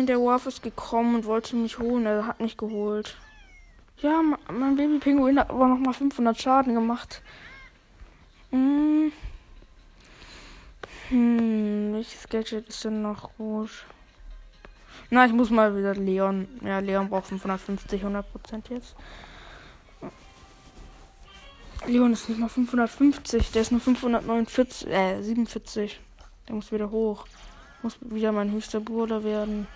Nein, 0.00 0.06
der 0.06 0.18
Warf 0.22 0.46
ist 0.46 0.62
gekommen 0.62 1.14
und 1.14 1.26
wollte 1.26 1.54
mich 1.56 1.78
holen. 1.78 2.06
Er 2.06 2.26
hat 2.26 2.40
mich 2.40 2.56
geholt. 2.56 3.18
Ja, 3.98 4.22
mein 4.50 4.74
Baby-Pinguin 4.74 5.38
hat 5.38 5.50
aber 5.50 5.68
nochmal 5.68 5.92
500 5.92 6.40
Schaden 6.40 6.74
gemacht. 6.74 7.20
Hm. 8.48 9.12
Hm, 11.10 11.92
welches 11.92 12.26
Gadget 12.30 12.66
ist 12.66 12.82
denn 12.82 13.02
noch 13.02 13.36
gut? 13.36 13.84
Na, 15.10 15.26
ich 15.26 15.34
muss 15.34 15.50
mal 15.50 15.76
wieder 15.76 15.94
Leon. 15.94 16.48
Ja, 16.64 16.78
Leon 16.78 17.10
braucht 17.10 17.26
550, 17.26 18.02
100% 18.02 18.24
jetzt. 18.70 18.96
Leon 21.86 22.14
ist 22.14 22.26
nicht 22.26 22.40
mal 22.40 22.48
550, 22.48 23.52
der 23.52 23.60
ist 23.60 23.70
nur 23.70 23.82
549, 23.82 24.88
äh, 24.88 25.20
47. 25.20 26.00
Der 26.48 26.54
muss 26.54 26.72
wieder 26.72 26.90
hoch. 26.90 27.26
Muss 27.82 27.98
wieder 28.00 28.32
mein 28.32 28.50
höchster 28.50 28.80
Bruder 28.80 29.24
werden. 29.24 29.66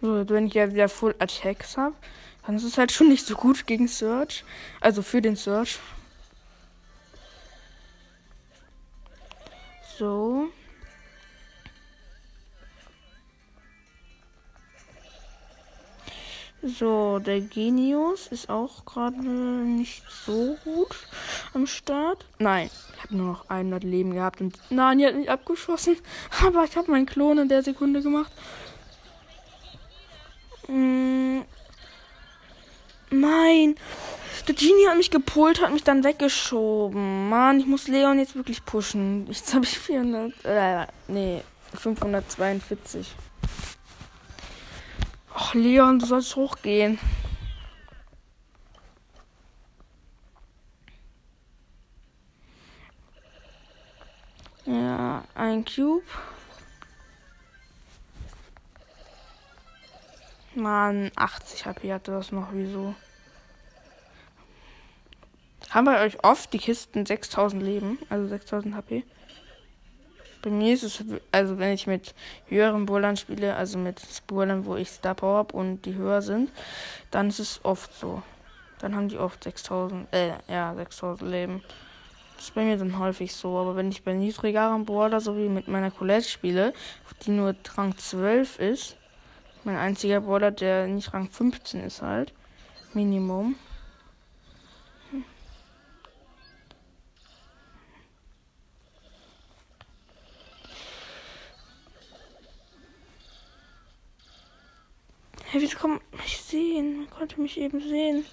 So, 0.00 0.28
wenn 0.28 0.46
ich 0.46 0.54
ja 0.54 0.72
wieder 0.72 0.88
Full 0.88 1.14
Attacks 1.18 1.76
habe, 1.76 1.94
Dann 2.46 2.56
ist 2.56 2.64
es 2.64 2.78
halt 2.78 2.92
schon 2.92 3.08
nicht 3.08 3.26
so 3.26 3.34
gut 3.34 3.66
gegen 3.66 3.88
Search. 3.88 4.44
Also 4.80 5.02
für 5.02 5.20
den 5.20 5.36
Search. 5.36 5.78
So. 9.98 10.48
So, 16.62 17.18
der 17.18 17.40
Genius 17.40 18.28
ist 18.28 18.48
auch 18.50 18.84
gerade 18.84 19.16
nicht 19.18 20.02
so 20.24 20.56
gut 20.64 20.96
am 21.54 21.66
Start. 21.66 22.24
Nein, 22.38 22.68
ich 22.94 23.02
habe 23.04 23.16
nur 23.16 23.26
noch 23.32 23.50
100 23.50 23.84
Leben 23.84 24.14
gehabt 24.14 24.40
und 24.40 24.58
Nani 24.70 25.04
hat 25.04 25.14
mich 25.14 25.30
abgeschossen. 25.30 25.96
Aber 26.44 26.64
ich 26.64 26.76
habe 26.76 26.90
meinen 26.90 27.06
Klon 27.06 27.38
in 27.38 27.48
der 27.48 27.62
Sekunde 27.62 28.02
gemacht. 28.02 28.32
Mm. 30.68 31.42
Nein, 33.10 33.74
der 34.46 34.54
Genie 34.54 34.86
hat 34.88 34.96
mich 34.96 35.10
gepolt, 35.10 35.62
hat 35.62 35.72
mich 35.72 35.82
dann 35.84 36.04
weggeschoben. 36.04 37.28
Mann, 37.28 37.60
ich 37.60 37.66
muss 37.66 37.88
Leon 37.88 38.18
jetzt 38.18 38.36
wirklich 38.36 38.64
pushen. 38.64 39.26
Jetzt 39.28 39.54
habe 39.54 39.64
ich 39.64 39.78
400, 39.78 40.32
äh, 40.44 40.86
nee, 41.08 41.42
542. 41.74 43.14
Ach, 45.34 45.54
Leon, 45.54 45.98
du 45.98 46.06
sollst 46.06 46.36
hochgehen. 46.36 46.98
Ja, 54.66 55.24
ein 55.34 55.64
Cube. 55.64 56.02
Mann, 60.58 61.10
80 61.16 61.66
HP 61.66 61.92
hatte 61.92 62.10
das 62.10 62.32
noch, 62.32 62.48
wieso? 62.52 62.94
Haben 65.70 65.84
bei 65.84 66.04
euch 66.04 66.22
oft 66.24 66.52
die 66.52 66.58
Kisten 66.58 67.06
6000 67.06 67.62
Leben, 67.62 67.98
also 68.08 68.26
6000 68.26 68.74
HP? 68.74 69.04
Bei 70.42 70.50
mir 70.50 70.72
ist 70.72 70.82
es, 70.82 71.04
also 71.32 71.58
wenn 71.58 71.72
ich 71.72 71.86
mit 71.86 72.14
höheren 72.46 72.86
Bowlern 72.86 73.16
spiele, 73.16 73.56
also 73.56 73.78
mit 73.78 74.00
Bowlern, 74.26 74.66
wo 74.66 74.76
ich 74.76 74.90
Star 74.90 75.14
Power 75.14 75.38
habe 75.38 75.56
und 75.56 75.82
die 75.82 75.94
höher 75.94 76.22
sind, 76.22 76.50
dann 77.10 77.28
ist 77.28 77.40
es 77.40 77.60
oft 77.64 77.92
so. 77.98 78.22
Dann 78.80 78.94
haben 78.94 79.08
die 79.08 79.18
oft 79.18 79.42
6000, 79.42 80.12
äh, 80.12 80.32
ja, 80.48 80.74
6000 80.74 81.30
Leben. 81.30 81.62
Das 82.36 82.44
ist 82.44 82.54
bei 82.54 82.64
mir 82.64 82.76
dann 82.76 82.98
häufig 83.00 83.34
so. 83.34 83.58
Aber 83.58 83.74
wenn 83.74 83.90
ich 83.90 84.04
bei 84.04 84.12
niedrigeren 84.12 84.84
Brawler, 84.84 85.20
so 85.20 85.36
wie 85.36 85.48
mit 85.48 85.66
meiner 85.66 85.90
Colette 85.90 86.28
spiele, 86.28 86.72
die 87.26 87.32
nur 87.32 87.56
Rang 87.76 87.98
12 87.98 88.60
ist, 88.60 88.96
mein 89.68 89.76
einziger 89.76 90.22
Brawler, 90.22 90.50
der 90.50 90.86
nicht 90.86 91.12
Rang 91.12 91.28
15 91.28 91.82
ist 91.82 92.00
halt, 92.00 92.32
Minimum, 92.94 93.54
Hey, 105.50 105.62
wieso 105.62 105.78
kann 105.78 106.00
mich 106.12 106.40
sehen? 106.42 106.98
Man 106.98 107.10
konnte 107.10 107.40
mich 107.40 107.58
eben 107.58 107.80
sehen. 107.80 108.24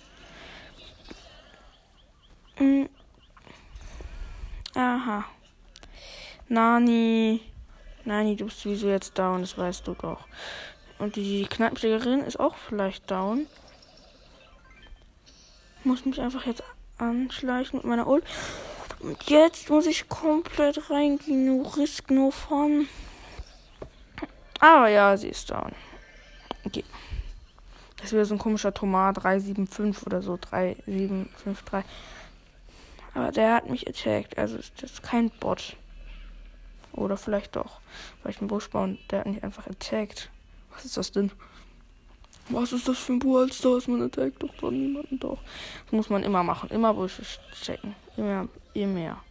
Hm. 2.55 2.89
Aha. 4.75 5.23
Nani. 6.49 7.41
Nani, 8.03 8.35
du 8.35 8.45
bist 8.45 8.59
sowieso 8.59 8.89
jetzt 8.89 9.17
down, 9.17 9.41
das 9.41 9.57
weißt 9.57 9.87
du 9.87 9.93
doch. 9.93 10.27
Und 10.97 11.15
die 11.15 11.45
Kneipenschlägerin 11.45 12.21
ist 12.21 12.39
auch 12.39 12.55
vielleicht 12.55 13.09
down. 13.11 13.47
Muss 15.83 16.05
mich 16.05 16.21
einfach 16.21 16.45
jetzt 16.45 16.63
anschleichen 16.97 17.77
mit 17.77 17.85
meiner 17.85 18.07
Ult. 18.07 18.23
Und 18.99 19.29
jetzt 19.29 19.69
muss 19.69 19.85
ich 19.85 20.07
komplett 20.07 20.89
reingehen. 20.89 21.45
Nur 21.45 21.77
Risk, 21.77 22.11
nur 22.11 22.31
von. 22.31 22.87
Aber 24.59 24.87
ja, 24.87 25.15
sie 25.17 25.27
ist 25.29 25.51
down. 25.51 25.73
Okay. 26.65 26.83
Das 27.97 28.11
wieder 28.11 28.25
so 28.25 28.35
ein 28.35 28.39
komischer 28.39 28.73
Tomat 28.73 29.23
375 29.23 30.05
oder 30.05 30.21
so 30.21 30.37
3753. 30.37 31.83
Aber 33.13 33.31
der 33.31 33.55
hat 33.55 33.69
mich 33.69 33.87
attacked. 33.87 34.37
Also 34.37 34.57
ist 34.57 34.81
das 34.81 35.01
kein 35.01 35.29
Bot. 35.29 35.75
Oder 36.91 37.17
vielleicht 37.17 37.55
doch. 37.55 37.81
Vielleicht 38.21 38.41
ein 38.41 38.47
Buschbaum, 38.47 38.97
der 39.09 39.19
hat 39.19 39.27
mich 39.27 39.43
einfach 39.43 39.67
attacked. 39.67 40.29
Was 40.75 40.85
ist 40.85 40.97
das 40.97 41.11
denn? 41.11 41.31
Was 42.49 42.73
ist 42.73 42.87
das 42.87 42.99
für 42.99 43.13
ein 43.13 43.19
Bullstar? 43.19 43.77
Ist 43.77 43.87
man 43.87 44.03
attackt 44.03 44.43
doch 44.43 44.53
doch 44.59 44.69
niemanden 44.69 45.19
doch. 45.19 45.39
Das 45.85 45.93
muss 45.93 46.09
man 46.09 46.23
immer 46.23 46.43
machen. 46.43 46.69
Immer 46.69 46.93
Busche 46.93 47.23
checken. 47.63 47.95
Immer, 48.17 48.47
immer. 48.73 49.23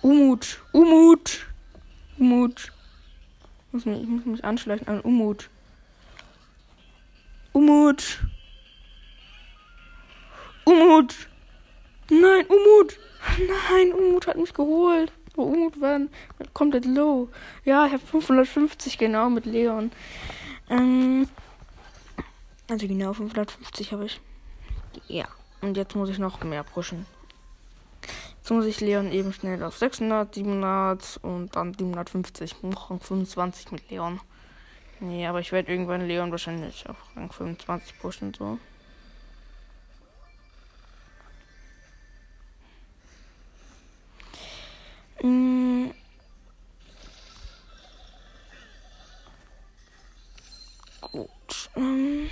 Umut. 0.00 0.62
Umut. 0.72 1.46
Umut. 2.18 2.72
Ich 3.72 3.84
muss 3.84 4.24
mich 4.24 4.44
anschleichen 4.44 4.88
an 4.88 5.00
Umut. 5.00 5.50
Umut. 7.52 8.20
Umut. 10.64 11.14
Nein, 12.08 12.46
Umut. 12.46 12.98
Nein, 13.38 13.92
Umut 13.92 14.26
hat 14.26 14.36
mich 14.36 14.54
geholt. 14.54 15.12
War 15.36 16.00
komplett 16.52 16.84
low. 16.84 17.28
Ja, 17.64 17.86
ich 17.86 17.92
habe 17.92 18.04
550 18.04 18.98
genau 18.98 19.30
mit 19.30 19.46
Leon. 19.46 19.90
Ähm, 20.68 21.28
also 22.68 22.86
genau 22.86 23.12
550 23.12 23.92
habe 23.92 24.06
ich. 24.06 24.20
Ja. 25.08 25.26
Und 25.60 25.76
jetzt 25.76 25.94
muss 25.94 26.08
ich 26.08 26.18
noch 26.18 26.42
mehr 26.42 26.62
pushen. 26.62 27.06
Jetzt 28.38 28.50
muss 28.50 28.64
ich 28.64 28.80
Leon 28.80 29.12
eben 29.12 29.32
schnell 29.32 29.62
auf 29.62 29.76
600, 29.76 30.34
700 30.34 31.20
und 31.22 31.54
dann 31.54 31.74
750. 31.74 32.62
Noch 32.62 32.88
25 32.88 33.72
mit 33.72 33.90
Leon. 33.90 34.20
Nee, 35.00 35.26
aber 35.26 35.40
ich 35.40 35.52
werde 35.52 35.70
irgendwann 35.70 36.06
Leon 36.06 36.30
wahrscheinlich 36.30 36.88
auf 36.88 36.96
Rang 37.16 37.30
25 37.32 37.98
pushen, 37.98 38.34
so. 38.34 38.58
Mm. 45.22 45.90
Gut. 51.00 51.28
Ähm. 51.76 52.30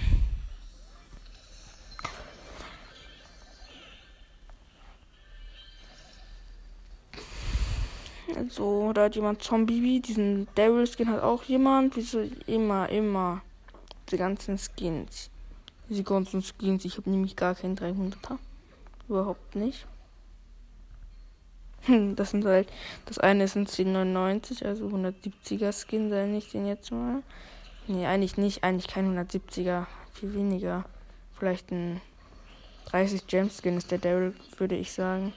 So, 8.51 8.93
da 8.93 9.05
hat 9.05 9.17
jemand 9.17 9.43
Zombie, 9.43 10.01
diesen 10.01 10.47
Devil 10.57 10.87
Skin 10.87 11.11
hat 11.11 11.23
auch 11.23 11.43
jemand. 11.45 11.97
Wieso 11.97 12.21
immer, 12.47 12.89
immer. 12.89 13.43
Die 14.11 14.17
ganzen 14.17 14.59
Skins. 14.59 15.31
Diese 15.89 16.05
ganzen 16.05 16.43
Skins. 16.43 16.85
Ich 16.87 16.97
habe 16.97 17.11
nämlich 17.11 17.37
gar 17.37 17.55
keinen 17.55 17.77
300er. 17.77 18.39
Überhaupt 19.09 19.57
nicht. 19.57 19.87
Hm, 21.83 22.17
das 22.17 22.31
sind 22.31 22.45
halt. 22.45 22.69
Das 23.07 23.19
eine 23.19 23.45
ist 23.45 23.57
ein 23.57 23.67
1099, 23.67 24.67
also 24.67 24.87
170er 24.89 25.73
Skin, 25.73 26.11
sei 26.11 26.37
ich 26.37 26.51
den 26.51 26.67
jetzt 26.67 26.91
mal. 26.91 27.23
Nee, 27.87 28.07
eigentlich 28.07 28.37
nicht. 28.37 28.65
Eigentlich 28.65 28.89
kein 28.89 29.17
170er. 29.17 29.87
Viel 30.13 30.35
weniger. 30.35 30.85
Vielleicht 31.39 31.71
ein 31.71 32.01
30 32.87 33.27
Gem 33.27 33.51
Skin 33.51 33.77
ist 33.77 33.91
der 33.91 33.99
Daryl, 33.99 34.35
würde 34.59 34.77
ich 34.77 34.93
sagen. 34.93 35.33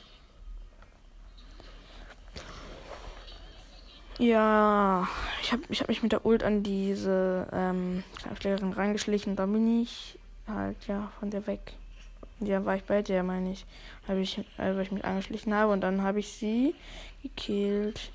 Ja, 4.18 5.08
ich 5.42 5.52
habe 5.52 5.64
ich 5.70 5.82
hab 5.82 5.88
mich 5.88 6.04
mit 6.04 6.12
der 6.12 6.26
Ult 6.26 6.44
an 6.44 6.62
diese 6.62 7.48
ähm, 7.52 8.04
Kneippschlägerin 8.22 8.74
reingeschlichen. 8.74 9.36
Da 9.36 9.46
bin 9.48 9.82
ich 9.82 10.20
halt, 10.48 10.78
ja, 10.88 11.12
von 11.20 11.32
der 11.32 11.48
weg. 11.48 11.74
Ja, 12.42 12.66
war 12.66 12.76
ich 12.76 12.84
bei 12.84 13.02
der, 13.02 13.24
meine 13.24 13.52
ich. 13.52 13.66
Habe 14.08 14.20
ich, 14.20 14.44
weil 14.58 14.80
ich 14.82 14.92
mich 14.92 15.06
angeschlichen 15.06 15.54
habe 15.54 15.72
und 15.72 15.82
dann 15.82 16.02
habe 16.02 16.20
ich 16.20 16.32
sie 16.34 16.76
gekillt. 17.22 18.12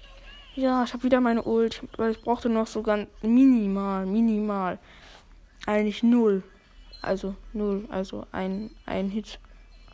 Ja, 0.56 0.84
ich 0.84 0.92
habe 0.92 1.04
wieder 1.04 1.20
meine 1.20 1.42
Ult, 1.42 1.82
weil 1.96 2.12
ich 2.12 2.20
brauchte 2.22 2.48
noch 2.48 2.66
sogar 2.66 3.06
minimal, 3.22 4.04
minimal. 4.06 4.78
Eigentlich 5.66 6.02
null. 6.02 6.42
Also 7.02 7.36
null, 7.52 7.86
also 7.90 8.26
ein, 8.32 8.70
ein 8.84 9.10
Hit. 9.10 9.38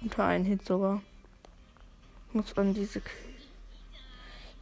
Unter 0.01 0.25
ein 0.25 0.45
Hit 0.45 0.65
sogar. 0.65 1.03
Ich 2.29 2.35
muss 2.35 2.57
an 2.57 2.75
diese 2.75 3.03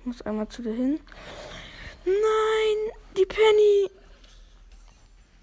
ich 0.00 0.06
muss 0.06 0.22
einmal 0.22 0.48
zu 0.48 0.62
dir 0.62 0.72
hin. 0.72 0.98
Nein, 2.06 2.92
die 3.16 3.26
Penny. 3.26 3.90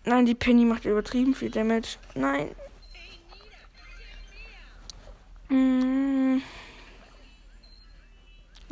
Nein, 0.03 0.25
die 0.25 0.33
Penny 0.33 0.65
macht 0.65 0.85
übertrieben 0.85 1.35
viel 1.35 1.51
Damage. 1.51 1.97
Nein. 2.15 2.55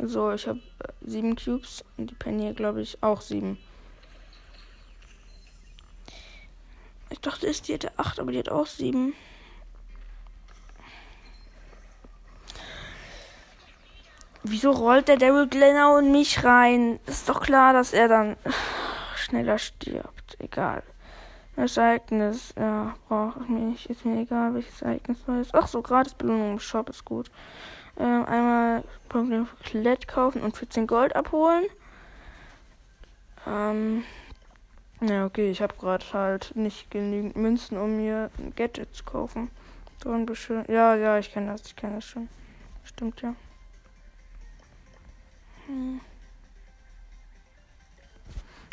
So, 0.08 0.30
ich 0.30 0.46
habe 0.46 0.60
sieben 1.00 1.34
Cubes 1.34 1.84
und 1.96 2.10
die 2.10 2.14
Penny, 2.14 2.52
glaube 2.54 2.80
ich, 2.80 3.02
auch 3.02 3.20
sieben. 3.20 3.58
Ich 7.10 7.20
dachte, 7.20 7.46
ist 7.46 7.66
die 7.66 7.72
hätte 7.72 7.90
8, 7.98 8.20
aber 8.20 8.30
die 8.30 8.38
hat 8.38 8.48
auch 8.48 8.66
7. 8.66 9.14
Wieso 14.44 14.70
rollt 14.70 15.08
der 15.08 15.16
Daryl 15.16 15.48
Glenner 15.48 15.96
und 15.96 16.12
mich 16.12 16.44
rein? 16.44 17.00
Ist 17.06 17.28
doch 17.28 17.40
klar, 17.40 17.72
dass 17.72 17.92
er 17.92 18.06
dann 18.06 18.36
schneller 19.16 19.58
stirbt. 19.58 20.36
Egal. 20.38 20.84
Das 21.56 21.76
Ereignis, 21.78 22.54
ja, 22.56 22.94
brauche 23.08 23.40
ich 23.42 23.48
mir 23.48 23.60
nicht. 23.60 23.86
Ist 23.86 24.04
mir 24.04 24.20
egal, 24.20 24.54
welches 24.54 24.82
Ereignis 24.82 25.18
war 25.26 25.40
es. 25.40 25.52
Ach 25.52 25.66
so, 25.66 25.82
gratis 25.82 26.14
Belohnung 26.14 26.52
im 26.52 26.60
Shop 26.60 26.88
ist 26.90 27.04
gut. 27.04 27.28
Ähm, 27.98 28.24
einmal 28.26 28.84
Problem 29.08 29.46
für 29.46 29.56
Klett 29.56 30.06
kaufen 30.08 30.42
und 30.42 30.56
14 30.56 30.86
Gold 30.86 31.16
abholen. 31.16 31.64
Ähm, 33.46 34.04
ja, 35.00 35.26
okay, 35.26 35.50
ich 35.50 35.62
habe 35.62 35.74
gerade 35.78 36.04
halt 36.12 36.54
nicht 36.56 36.90
genügend 36.90 37.36
Münzen, 37.36 37.78
um 37.78 37.96
mir 37.96 38.30
ein 38.38 38.54
Gadget 38.54 38.94
zu 38.94 39.04
kaufen. 39.04 39.50
Ja, 40.68 40.94
ja, 40.94 41.18
ich 41.18 41.32
kenne 41.32 41.52
das, 41.52 41.62
ich 41.66 41.74
kenne 41.74 41.96
das 41.96 42.04
schon. 42.04 42.28
Stimmt 42.84 43.22
ja. 43.22 43.34
Hm. 45.66 46.00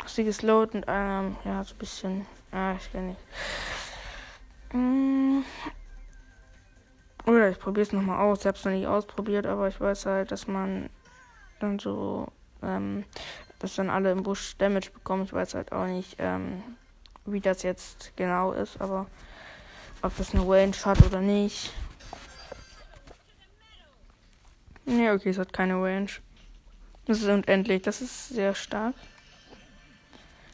Sie 0.06 0.24
geslowt 0.24 0.74
und 0.74 0.84
ähm, 0.86 1.36
ja, 1.44 1.64
so 1.64 1.74
ein 1.74 1.78
bisschen. 1.78 2.26
Ah, 2.52 2.74
ich 2.78 2.92
kenne 2.92 3.08
nicht. 3.08 3.20
Hm. 4.70 5.44
Oder 7.26 7.50
ich 7.50 7.58
probiere 7.58 7.86
es 7.86 7.92
nochmal 7.92 8.20
aus. 8.20 8.40
Ich 8.40 8.46
habe 8.46 8.58
es 8.58 8.64
noch 8.64 8.72
nicht 8.72 8.86
ausprobiert, 8.86 9.46
aber 9.46 9.68
ich 9.68 9.80
weiß 9.80 10.06
halt, 10.06 10.30
dass 10.30 10.46
man 10.46 10.90
dann 11.60 11.78
so, 11.78 12.28
ähm, 12.62 13.04
dass 13.58 13.76
dann 13.76 13.90
alle 13.90 14.12
im 14.12 14.22
Busch 14.22 14.56
Damage 14.58 14.90
bekommen. 14.90 15.24
Ich 15.24 15.32
weiß 15.32 15.54
halt 15.54 15.72
auch 15.72 15.86
nicht, 15.86 16.16
ähm, 16.18 16.62
wie 17.24 17.40
das 17.40 17.62
jetzt 17.62 18.12
genau 18.16 18.52
ist, 18.52 18.80
aber 18.80 19.06
ob 20.02 20.16
das 20.18 20.34
eine 20.34 20.46
Range 20.46 20.76
hat 20.84 21.04
oder 21.06 21.20
nicht. 21.20 21.72
Ne, 24.84 25.12
okay, 25.12 25.30
es 25.30 25.38
hat 25.38 25.52
keine 25.52 25.76
Range. 25.76 26.10
Das 27.06 27.22
ist 27.22 27.28
unendlich, 27.28 27.82
das 27.82 28.02
ist 28.02 28.28
sehr 28.28 28.54
stark. 28.54 28.94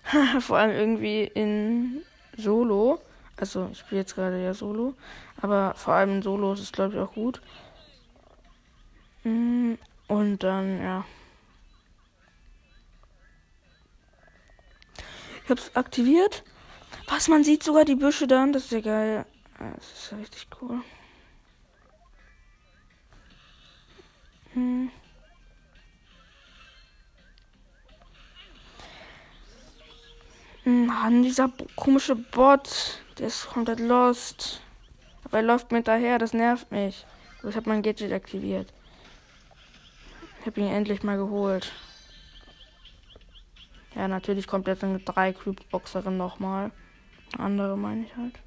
Vor 0.40 0.58
allem 0.58 0.70
irgendwie 0.70 1.24
in 1.24 2.02
Solo. 2.36 3.00
Also 3.40 3.70
ich 3.72 3.78
spiele 3.78 4.02
jetzt 4.02 4.14
gerade 4.14 4.42
ja 4.42 4.54
Solo. 4.54 4.94
Aber 5.40 5.74
vor 5.74 5.94
allem 5.94 6.22
Solo 6.22 6.52
ist 6.52 6.60
es 6.60 6.72
glaube 6.72 6.94
ich 6.94 7.00
auch 7.00 7.14
gut. 7.14 7.40
Mm, 9.24 9.74
und 10.08 10.38
dann, 10.42 10.82
ja. 10.82 11.04
Ich 15.44 15.50
hab's 15.50 15.74
aktiviert. 15.74 16.44
Was, 17.08 17.28
man 17.28 17.42
sieht 17.44 17.62
sogar 17.62 17.84
die 17.84 17.96
Büsche 17.96 18.26
dann. 18.26 18.52
Das 18.52 18.64
ist 18.64 18.72
ja 18.72 18.80
geil. 18.80 19.26
Das 19.58 20.12
ist 20.12 20.18
richtig 20.18 20.46
cool. 20.60 20.82
Hm. 24.52 24.90
Mann, 30.64 31.22
dieser 31.22 31.50
komische 31.74 32.14
Bot, 32.14 33.02
der 33.20 33.26
ist 33.26 33.50
komplett 33.50 33.80
lost. 33.80 34.62
Aber 35.24 35.36
er 35.36 35.42
läuft 35.42 35.70
mir 35.70 35.78
hinterher, 35.78 36.18
das 36.18 36.32
nervt 36.32 36.72
mich. 36.72 37.04
Ich 37.46 37.54
habe 37.54 37.68
mein 37.68 37.82
Gadget 37.82 38.12
aktiviert. 38.12 38.72
Ich 40.40 40.46
habe 40.46 40.60
ihn 40.60 40.68
endlich 40.68 41.02
mal 41.02 41.18
geholt. 41.18 41.70
Ja, 43.94 44.08
natürlich 44.08 44.46
kommt 44.46 44.66
jetzt 44.68 44.82
eine 44.82 45.00
drei 45.00 45.34
Cube 45.34 45.62
Boxerin 45.70 46.16
nochmal. 46.16 46.72
Andere 47.36 47.76
meine 47.76 48.06
ich 48.06 48.16
halt. 48.16 48.38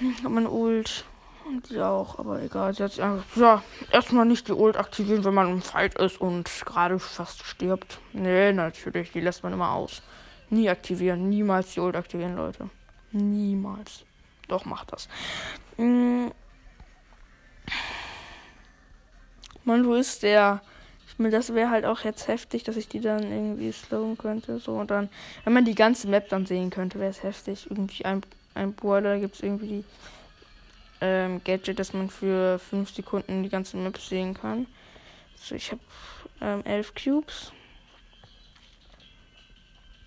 Ich 0.00 0.18
habe 0.18 0.34
mein 0.34 0.46
Ult. 0.46 1.04
Und 1.50 1.66
sie 1.66 1.80
auch, 1.80 2.18
aber 2.20 2.40
egal. 2.42 2.72
Sie 2.74 2.84
hat 2.84 2.96
ja, 2.96 3.62
erstmal 3.90 4.24
nicht 4.24 4.46
die 4.46 4.52
Ult 4.52 4.76
aktivieren, 4.76 5.24
wenn 5.24 5.34
man 5.34 5.50
im 5.50 5.62
Fight 5.62 5.98
ist 5.98 6.20
und 6.20 6.48
gerade 6.64 6.98
fast 7.00 7.44
stirbt. 7.44 7.98
Nee, 8.12 8.52
natürlich, 8.52 9.10
die 9.10 9.20
lässt 9.20 9.42
man 9.42 9.52
immer 9.52 9.72
aus. 9.72 10.02
Nie 10.48 10.70
aktivieren, 10.70 11.28
niemals 11.28 11.74
die 11.74 11.80
Ult 11.80 11.96
aktivieren, 11.96 12.36
Leute. 12.36 12.70
Niemals. 13.10 14.04
Doch, 14.46 14.64
macht 14.64 14.92
das. 14.92 15.08
Hm. 15.76 16.30
Mann, 19.64 19.84
wo 19.86 19.94
ist 19.94 20.22
der? 20.22 20.62
Ich 21.08 21.18
meine, 21.18 21.32
das 21.32 21.52
wäre 21.52 21.70
halt 21.70 21.84
auch 21.84 22.00
jetzt 22.04 22.28
heftig, 22.28 22.62
dass 22.62 22.76
ich 22.76 22.88
die 22.88 23.00
dann 23.00 23.24
irgendwie 23.24 23.72
slowen 23.72 24.16
könnte. 24.16 24.60
So, 24.60 24.74
und 24.74 24.92
dann, 24.92 25.08
wenn 25.44 25.52
man 25.52 25.64
die 25.64 25.74
ganze 25.74 26.06
Map 26.06 26.28
dann 26.28 26.46
sehen 26.46 26.70
könnte, 26.70 27.00
wäre 27.00 27.10
es 27.10 27.24
heftig. 27.24 27.66
Irgendwie 27.68 28.04
ein, 28.04 28.22
ein 28.54 28.72
Boiler 28.72 29.18
gibt 29.18 29.34
es 29.34 29.42
irgendwie 29.42 29.66
die 29.66 29.84
ähm, 31.00 31.42
Gadget, 31.44 31.78
dass 31.78 31.92
man 31.92 32.10
für 32.10 32.58
5 32.58 32.90
Sekunden 32.90 33.42
die 33.42 33.48
ganze 33.48 33.76
Map 33.76 33.98
sehen 33.98 34.34
kann. 34.34 34.66
So, 35.36 35.54
ich 35.54 35.70
habe 35.70 35.80
ähm, 36.40 36.64
11 36.64 36.94
Cubes. 36.94 37.52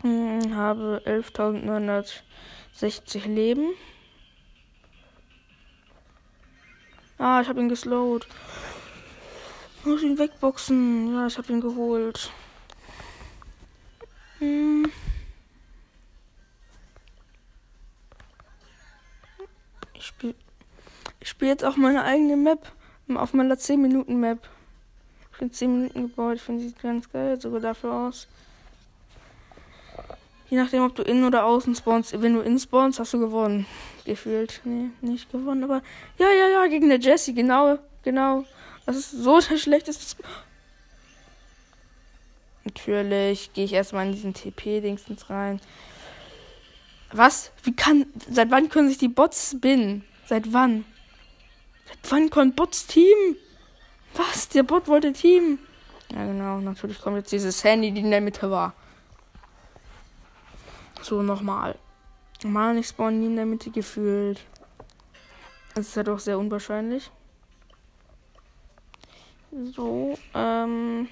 Hm, 0.02 0.56
habe 0.56 1.02
11.960 1.06 3.28
Leben. 3.28 3.74
Ah, 7.18 7.40
ich 7.42 7.48
habe 7.48 7.62
ihn 7.62 7.70
geslowt. 7.70 8.28
Muss 9.86 10.04
ihn 10.04 10.18
wegboxen. 10.18 11.14
Ja, 11.14 11.28
ich 11.28 11.38
habe 11.38 11.54
ihn 11.54 11.62
geholt. 11.62 12.32
Hm. 14.40 14.92
Spiele 21.34 21.52
jetzt 21.52 21.66
auch 21.66 21.78
meine 21.78 22.04
eigene 22.04 22.38
Map. 22.38 22.72
Auf 23.16 23.34
meiner 23.34 23.58
10 23.58 23.82
Minuten 23.82 24.20
Map. 24.20 24.48
Ich 25.34 25.40
bin 25.40 25.52
10 25.52 25.74
Minuten 25.74 26.02
gebaut. 26.04 26.36
Ich 26.36 26.42
finde 26.42 26.64
sie 26.64 26.74
ganz 26.82 27.12
geil. 27.12 27.42
Sogar 27.42 27.60
dafür 27.60 27.92
aus. 27.92 28.28
Je 30.50 30.58
nachdem, 30.58 30.84
ob 30.84 30.96
du 30.96 31.02
innen 31.02 31.26
oder 31.26 31.46
außen 31.46 31.76
spawnst. 31.76 32.22
Wenn 32.22 32.36
du 32.36 32.42
innen 32.42 32.60
spawnst, 32.60 33.00
hast 33.00 33.14
du 33.14 33.20
gewonnen. 33.20 33.66
Gefühlt. 34.06 34.62
Nee, 34.64 34.92
nicht 35.02 35.32
gewonnen. 35.32 35.64
Aber 35.64 35.82
ja, 36.20 36.30
ja, 36.32 36.50
ja, 36.50 36.68
gegen 36.68 36.90
der 36.90 37.00
Jessie. 37.00 37.34
Genau, 37.34 37.80
genau. 38.04 38.46
Das 38.86 38.96
ist 38.96 39.12
so 39.12 39.40
der 39.40 39.58
schlechteste. 39.58 40.24
Natürlich 42.64 43.52
gehe 43.54 43.66
ich 43.66 43.74
erstmal 43.74 44.06
in 44.06 44.14
diesen 44.14 44.34
TP-Dingsens 44.34 45.30
rein. 45.30 45.60
Was? 47.12 47.52
Wie 47.64 47.76
kann. 47.76 48.06
Seit 48.30 48.52
wann 48.52 48.70
können 48.70 48.90
sich 48.90 49.00
die 49.00 49.08
Bots 49.08 49.52
spinnen? 49.52 50.06
Seit 50.28 50.54
wann? 50.54 50.86
Wann 52.10 52.30
kommt 52.30 52.56
Bots 52.56 52.88
Team? 52.88 53.36
Was? 54.16 54.50
Der 54.50 54.64
Bot 54.64 54.88
wollte 54.88 55.14
Team. 55.14 55.60
Ja, 56.12 56.26
genau. 56.26 56.60
Natürlich 56.60 57.00
kommt 57.02 57.18
jetzt 57.18 57.32
dieses 57.32 57.64
Handy, 57.64 57.92
die 57.92 58.02
in 58.02 58.12
der 58.12 58.22
Mitte 58.22 58.50
war. 58.52 58.74
So, 61.02 61.22
nochmal. 61.22 61.78
Normal 62.44 62.76
nicht 62.76 62.90
spawnen 62.90 63.20
nie 63.20 63.28
in 63.28 63.36
der 63.36 63.46
Mitte 63.46 63.72
gefühlt. 63.72 64.42
Das 65.76 65.88
ist 65.88 65.96
ja 65.96 66.04
doch 66.04 66.20
sehr 66.20 66.38
unwahrscheinlich. 66.38 67.10
So, 69.76 70.18
ähm. 70.34 71.08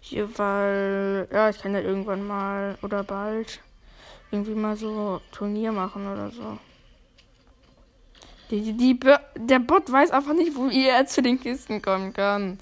Hier, 0.00 0.38
weil. 0.38 1.28
Ja, 1.30 1.48
ich 1.50 1.58
kann 1.58 1.74
ja 1.74 1.80
irgendwann 1.80 2.26
mal 2.26 2.78
oder 2.82 3.04
bald 3.04 3.60
irgendwie 4.30 4.54
mal 4.54 4.76
so 4.76 5.20
Turnier 5.30 5.72
machen 5.72 6.10
oder 6.10 6.30
so. 6.30 6.58
Die, 8.52 8.76
die, 8.76 9.00
der 9.36 9.60
Bot 9.60 9.90
weiß 9.90 10.10
einfach 10.10 10.34
nicht, 10.34 10.54
wo 10.54 10.68
er 10.68 11.06
zu 11.06 11.22
den 11.22 11.40
Kisten 11.40 11.80
kommen 11.80 12.12
kann. 12.12 12.58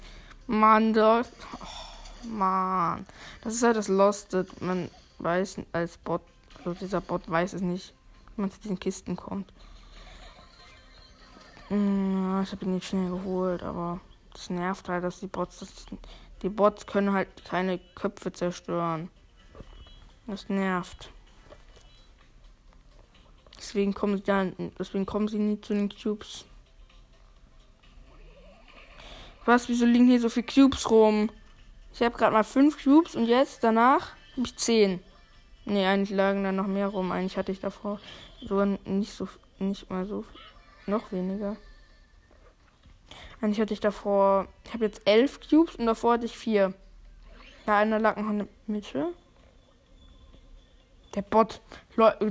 Mann, 0.47 0.93
doch. 0.93 1.25
Oh, 1.61 2.27
Mann. 2.29 3.05
Das 3.43 3.55
ist 3.55 3.63
halt 3.63 3.75
das 3.75 3.89
Lost. 3.89 4.33
Man 4.61 4.89
weiß 5.19 5.57
als 5.73 5.97
Bot, 5.97 6.21
also 6.59 6.73
dieser 6.75 7.01
Bot 7.01 7.29
weiß 7.29 7.51
es 7.51 7.61
nicht, 7.61 7.93
wie 8.35 8.41
man 8.41 8.51
zu 8.51 8.61
den 8.61 8.79
Kisten 8.79 9.17
kommt. 9.17 9.51
Ja, 11.69 12.41
ich 12.41 12.53
habe 12.53 12.63
ihn 12.63 12.75
nicht 12.75 12.87
schnell 12.87 13.09
geholt, 13.09 13.61
aber 13.61 13.99
das 14.31 14.49
nervt 14.49 14.87
halt, 14.87 15.03
dass 15.03 15.19
die 15.19 15.27
Bots, 15.27 15.59
das, 15.59 15.87
die 16.41 16.47
Bots 16.47 16.87
können 16.87 17.11
halt 17.11 17.27
keine 17.43 17.79
Köpfe 17.95 18.31
zerstören. 18.31 19.09
Das 20.25 20.47
nervt. 20.47 21.09
Deswegen 23.61 23.93
kommen 23.93 24.17
sie 24.17 24.23
dann, 24.23 24.55
deswegen 24.79 25.05
kommen 25.05 25.27
sie 25.27 25.37
nie 25.37 25.61
zu 25.61 25.75
den 25.75 25.87
Cubes. 25.87 26.45
Was, 29.45 29.69
wieso 29.69 29.85
liegen 29.85 30.07
hier 30.07 30.19
so 30.19 30.29
viele 30.29 30.47
Cubes 30.47 30.89
rum? 30.89 31.29
Ich 31.93 32.01
habe 32.01 32.17
gerade 32.17 32.33
mal 32.33 32.43
fünf 32.43 32.83
Cubes 32.83 33.15
und 33.15 33.27
jetzt 33.27 33.63
danach 33.63 34.15
habe 34.31 34.47
ich 34.47 34.57
zehn. 34.57 34.99
Ne, 35.65 35.87
eigentlich 35.87 36.09
lagen 36.09 36.43
da 36.43 36.51
noch 36.51 36.65
mehr 36.65 36.87
rum. 36.87 37.11
Eigentlich 37.11 37.37
hatte 37.37 37.51
ich 37.51 37.59
davor 37.59 37.99
sogar 38.41 38.65
nicht 38.65 39.13
so, 39.13 39.27
nicht 39.59 39.91
mal 39.91 40.07
so, 40.07 40.25
noch 40.87 41.11
weniger. 41.11 41.55
Eigentlich 43.41 43.61
hatte 43.61 43.75
ich 43.75 43.79
davor, 43.79 44.47
ich 44.65 44.73
habe 44.73 44.85
jetzt 44.85 45.01
elf 45.05 45.39
Cubes 45.47 45.75
und 45.75 45.85
davor 45.85 46.13
hatte 46.13 46.25
ich 46.25 46.35
vier. 46.35 46.73
Ja, 47.67 47.77
einer 47.77 47.99
lag 47.99 48.17
noch 48.17 48.31
in 48.31 48.39
der 48.39 48.47
Mitte. 48.65 49.13
Der 51.15 51.21
Bot 51.21 51.61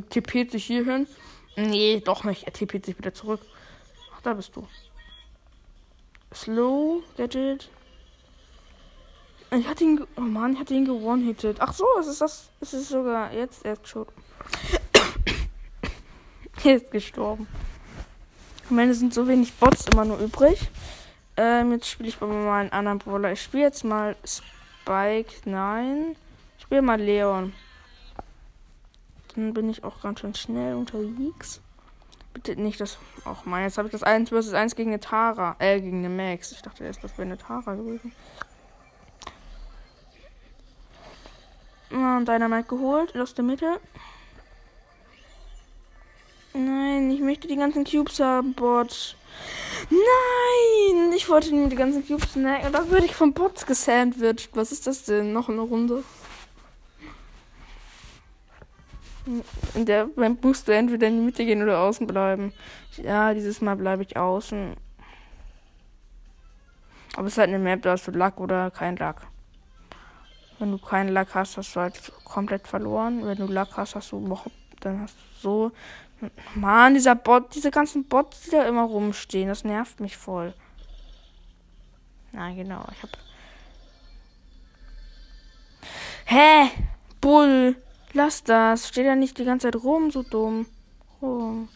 tippt 0.08 0.52
sich 0.52 0.64
hier 0.64 0.84
hin. 0.84 1.06
Nee, 1.56 2.00
doch 2.04 2.24
nicht. 2.24 2.44
Er 2.44 2.52
tippt 2.52 2.86
sich 2.86 2.96
wieder 2.96 3.12
zurück. 3.12 3.40
Ach, 4.14 4.20
da 4.22 4.34
bist 4.34 4.56
du. 4.56 4.66
Slow, 6.32 7.02
Gadget. 7.16 7.68
Ich 9.52 9.66
hatte 9.66 9.84
ihn. 9.84 10.06
Oh 10.16 10.20
Mann, 10.20 10.52
ich 10.52 10.60
hatte 10.60 10.74
ihn 10.74 10.84
gewonnen-hitted. 10.84 11.56
Ach 11.60 11.72
so, 11.72 11.84
es 11.98 12.06
ist 12.06 12.20
das. 12.20 12.50
Es 12.60 12.72
ist 12.72 12.88
sogar 12.88 13.32
jetzt 13.32 13.64
erst 13.64 13.88
schon. 13.88 14.06
er 16.64 16.76
ist 16.76 16.90
gestorben. 16.90 17.48
Ich 18.64 18.70
meine, 18.70 18.92
es 18.92 19.00
sind 19.00 19.12
so 19.12 19.26
wenig 19.26 19.52
Bots 19.54 19.86
immer 19.88 20.04
nur 20.04 20.18
übrig. 20.18 20.70
Ähm, 21.36 21.72
jetzt 21.72 21.88
spiele 21.88 22.08
ich 22.08 22.20
mal 22.20 22.60
einen 22.60 22.70
anderen 22.70 22.98
Brawler. 22.98 23.32
Ich 23.32 23.42
spiele 23.42 23.64
jetzt 23.64 23.82
mal 23.82 24.14
Spike. 24.24 25.32
Nein. 25.44 26.14
Ich 26.56 26.62
spiele 26.62 26.82
mal 26.82 27.00
Leon. 27.00 27.52
Dann 29.34 29.54
bin 29.54 29.70
ich 29.70 29.84
auch 29.84 30.02
ganz 30.02 30.20
schön 30.20 30.34
schnell 30.34 30.74
unterwegs. 30.74 31.60
Bitte 32.32 32.56
nicht 32.56 32.80
das. 32.80 32.98
Ach 33.24 33.44
man, 33.44 33.62
jetzt 33.62 33.78
habe 33.78 33.88
ich 33.88 33.92
das 33.92 34.02
1 34.02 34.30
vs 34.30 34.52
1 34.54 34.76
gegen 34.76 34.90
eine 34.90 35.00
Tara. 35.00 35.56
Äh, 35.58 35.80
gegen 35.80 36.04
eine 36.04 36.08
Max. 36.08 36.52
Ich 36.52 36.62
dachte 36.62 36.84
erst, 36.84 37.02
das 37.02 37.12
wäre 37.12 37.22
eine 37.22 37.38
Tara 37.38 37.74
gewesen. 37.74 38.12
Und 41.90 42.26
Dynamite 42.26 42.68
geholt 42.68 43.16
aus 43.16 43.34
der 43.34 43.44
Mitte. 43.44 43.80
Nein, 46.52 47.10
ich 47.10 47.20
möchte 47.20 47.48
die 47.48 47.56
ganzen 47.56 47.84
Cubes 47.84 48.20
haben, 48.20 48.54
Bot. 48.54 49.16
Nein! 49.88 51.12
Ich 51.16 51.28
wollte 51.28 51.54
nur 51.54 51.68
die 51.68 51.76
ganzen 51.76 52.06
Cubes 52.06 52.32
snacken. 52.32 52.72
Da 52.72 52.88
würde 52.90 53.06
ich 53.06 53.14
von 53.14 53.32
Bots 53.32 53.66
gesandwiched. 53.66 54.50
Was 54.54 54.72
ist 54.72 54.86
das 54.86 55.04
denn? 55.04 55.32
Noch 55.32 55.48
eine 55.48 55.60
Runde. 55.60 56.04
In 59.74 59.86
der 59.86 60.06
beim 60.06 60.36
Booster 60.36 60.74
entweder 60.74 61.06
in 61.08 61.16
die 61.16 61.24
Mitte 61.24 61.44
gehen 61.44 61.62
oder 61.62 61.78
außen 61.80 62.06
bleiben. 62.06 62.52
Ja, 62.96 63.32
dieses 63.34 63.60
Mal 63.60 63.76
bleibe 63.76 64.02
ich 64.02 64.16
außen. 64.16 64.76
Aber 67.16 67.26
es 67.26 67.34
ist 67.34 67.38
halt 67.38 67.48
eine 67.48 67.58
Map, 67.58 67.82
da 67.82 67.92
hast 67.92 68.06
du 68.06 68.12
Lack 68.12 68.40
oder 68.40 68.70
kein 68.70 68.96
Lack. 68.96 69.26
Wenn 70.58 70.72
du 70.72 70.78
keinen 70.78 71.10
Lack 71.10 71.34
hast, 71.34 71.56
hast 71.56 71.74
du 71.74 71.80
halt 71.80 72.12
komplett 72.24 72.68
verloren. 72.68 73.24
Wenn 73.24 73.38
du 73.38 73.46
Lack 73.46 73.76
hast, 73.76 73.94
hast 73.94 74.12
du 74.12 74.24
überhaupt, 74.24 74.54
dann 74.80 75.00
hast 75.00 75.16
du 75.16 75.40
so. 75.40 75.72
Mann, 76.54 76.94
dieser 76.94 77.14
Bot, 77.14 77.54
diese 77.54 77.70
ganzen 77.70 78.04
Bots, 78.04 78.42
die 78.42 78.50
da 78.50 78.64
immer 78.64 78.82
rumstehen, 78.82 79.48
das 79.48 79.64
nervt 79.64 80.00
mich 80.00 80.16
voll. 80.16 80.52
Na 82.32 82.52
genau, 82.52 82.84
ich 82.92 83.02
hab. 83.02 83.10
Hä? 86.26 86.70
Bull, 87.20 87.76
lass 88.12 88.44
das. 88.44 88.88
Steht 88.88 89.06
ja 89.06 89.14
nicht 89.14 89.38
die 89.38 89.44
ganze 89.44 89.70
Zeit 89.70 89.82
rum, 89.82 90.10
so 90.10 90.22
dumm. 90.22 90.66
Oh. 91.20 91.66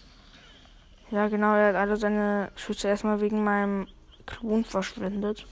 Ja, 1.11 1.29
genau, 1.29 1.55
er 1.55 1.69
hat 1.69 1.77
alle 1.77 1.97
seine 1.97 2.51
Schüsse 2.57 2.89
erstmal 2.89 3.21
wegen 3.21 3.45
meinem 3.45 3.87
Klon 4.27 4.65
verschwendet. 4.65 5.47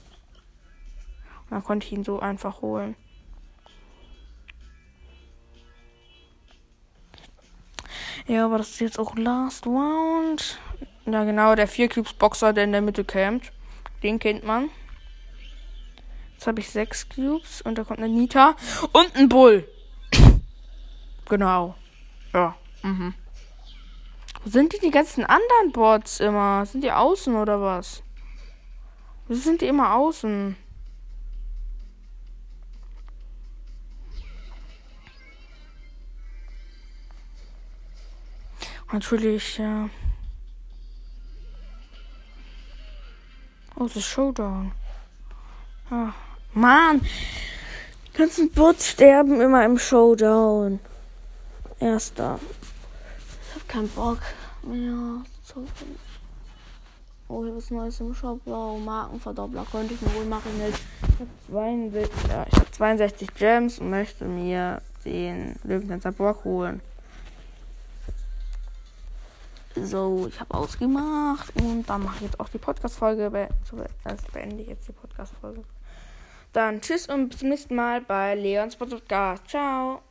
Und 1.43 1.51
dann 1.51 1.63
konnte 1.63 1.85
ich 1.85 1.93
ihn 1.93 2.03
so 2.03 2.19
einfach 2.19 2.61
holen. 2.61 2.95
Ja, 8.25 8.45
aber 8.45 8.57
das 8.57 8.69
ist 8.71 8.79
jetzt 8.79 8.99
auch 8.99 9.15
Last 9.15 9.65
Round. 9.65 10.59
Ja, 11.05 11.23
genau, 11.25 11.55
der 11.55 11.67
4 11.67 11.89
Cubes 11.89 12.13
Boxer, 12.13 12.53
der 12.53 12.63
in 12.63 12.71
der 12.71 12.81
Mitte 12.81 13.03
campt. 13.03 13.51
Den 14.01 14.19
kennt 14.19 14.43
man. 14.43 14.69
Jetzt 16.33 16.47
habe 16.47 16.61
ich 16.61 16.69
6 16.69 17.09
Cubes 17.09 17.61
und 17.61 17.77
da 17.77 17.83
kommt 17.83 17.99
eine 17.99 18.09
Nita 18.09 18.55
und 18.91 19.15
ein 19.15 19.29
Bull. 19.29 19.67
Genau. 21.27 21.75
Ja. 22.33 22.55
Mhm. 22.83 23.13
Wo 24.43 24.49
sind 24.49 24.73
die, 24.73 24.79
die 24.79 24.91
ganzen 24.91 25.25
anderen 25.25 25.71
Bots 25.71 26.19
immer? 26.19 26.65
Sind 26.65 26.83
die 26.83 26.91
außen 26.91 27.35
oder 27.35 27.61
was? 27.61 28.03
Wieso 29.27 29.41
sind 29.41 29.61
die 29.61 29.67
immer 29.67 29.95
außen? 29.95 30.57
Natürlich, 38.91 39.57
ja. 39.57 39.89
Oh, 43.75 43.85
das 43.85 43.95
ist 43.95 44.05
Showdown. 44.05 44.71
Ah, 45.89 46.13
Mann! 46.53 47.01
Ganzen 48.13 48.51
Bots 48.51 48.89
sterben 48.89 49.41
immer 49.41 49.65
im 49.65 49.79
Showdown. 49.79 50.79
Erster. 51.79 52.39
Ich 53.47 53.55
hab 53.55 53.67
keinen 53.67 53.89
Bock 53.89 54.19
mehr. 54.63 55.23
So. 55.43 55.65
Oh, 57.27 57.43
ich 57.43 57.49
hab 57.49 57.57
was 57.57 57.71
Neues 57.71 57.99
im 57.99 58.13
Shop. 58.13 58.39
Wow, 58.45 58.79
Markenverdoppler 58.79 59.65
könnte 59.71 59.93
ich 59.93 60.01
mir 60.01 60.13
wohl 60.15 60.25
machen. 60.25 60.51
Ich 60.69 61.19
hab 61.19 61.27
62, 61.49 62.29
ja, 62.29 62.45
hab 62.55 62.73
62 62.73 63.33
Gems 63.35 63.79
und 63.79 63.89
möchte 63.89 64.25
mir 64.25 64.81
den 65.05 65.55
Löwentänzer 65.63 66.11
Bock 66.11 66.43
holen. 66.43 66.81
So, 69.75 70.27
ich 70.27 70.39
habe 70.39 70.53
ausgemacht 70.53 71.51
und 71.59 71.89
dann 71.89 72.03
mache 72.03 72.17
ich 72.17 72.21
jetzt 72.21 72.39
auch 72.39 72.49
die 72.49 72.59
Podcast-Folge. 72.59 73.49
Also 74.03 74.23
beende 74.31 74.61
ich 74.61 74.67
jetzt 74.67 74.87
die 74.87 74.91
Podcast-Folge. 74.91 75.63
Dann 76.51 76.81
tschüss 76.81 77.07
und 77.07 77.29
bis 77.29 77.39
zum 77.39 77.49
nächsten 77.49 77.73
Mal 77.73 78.01
bei 78.01 78.35
Leons 78.35 78.75
Podcast. 78.75 79.49
Ciao. 79.49 80.03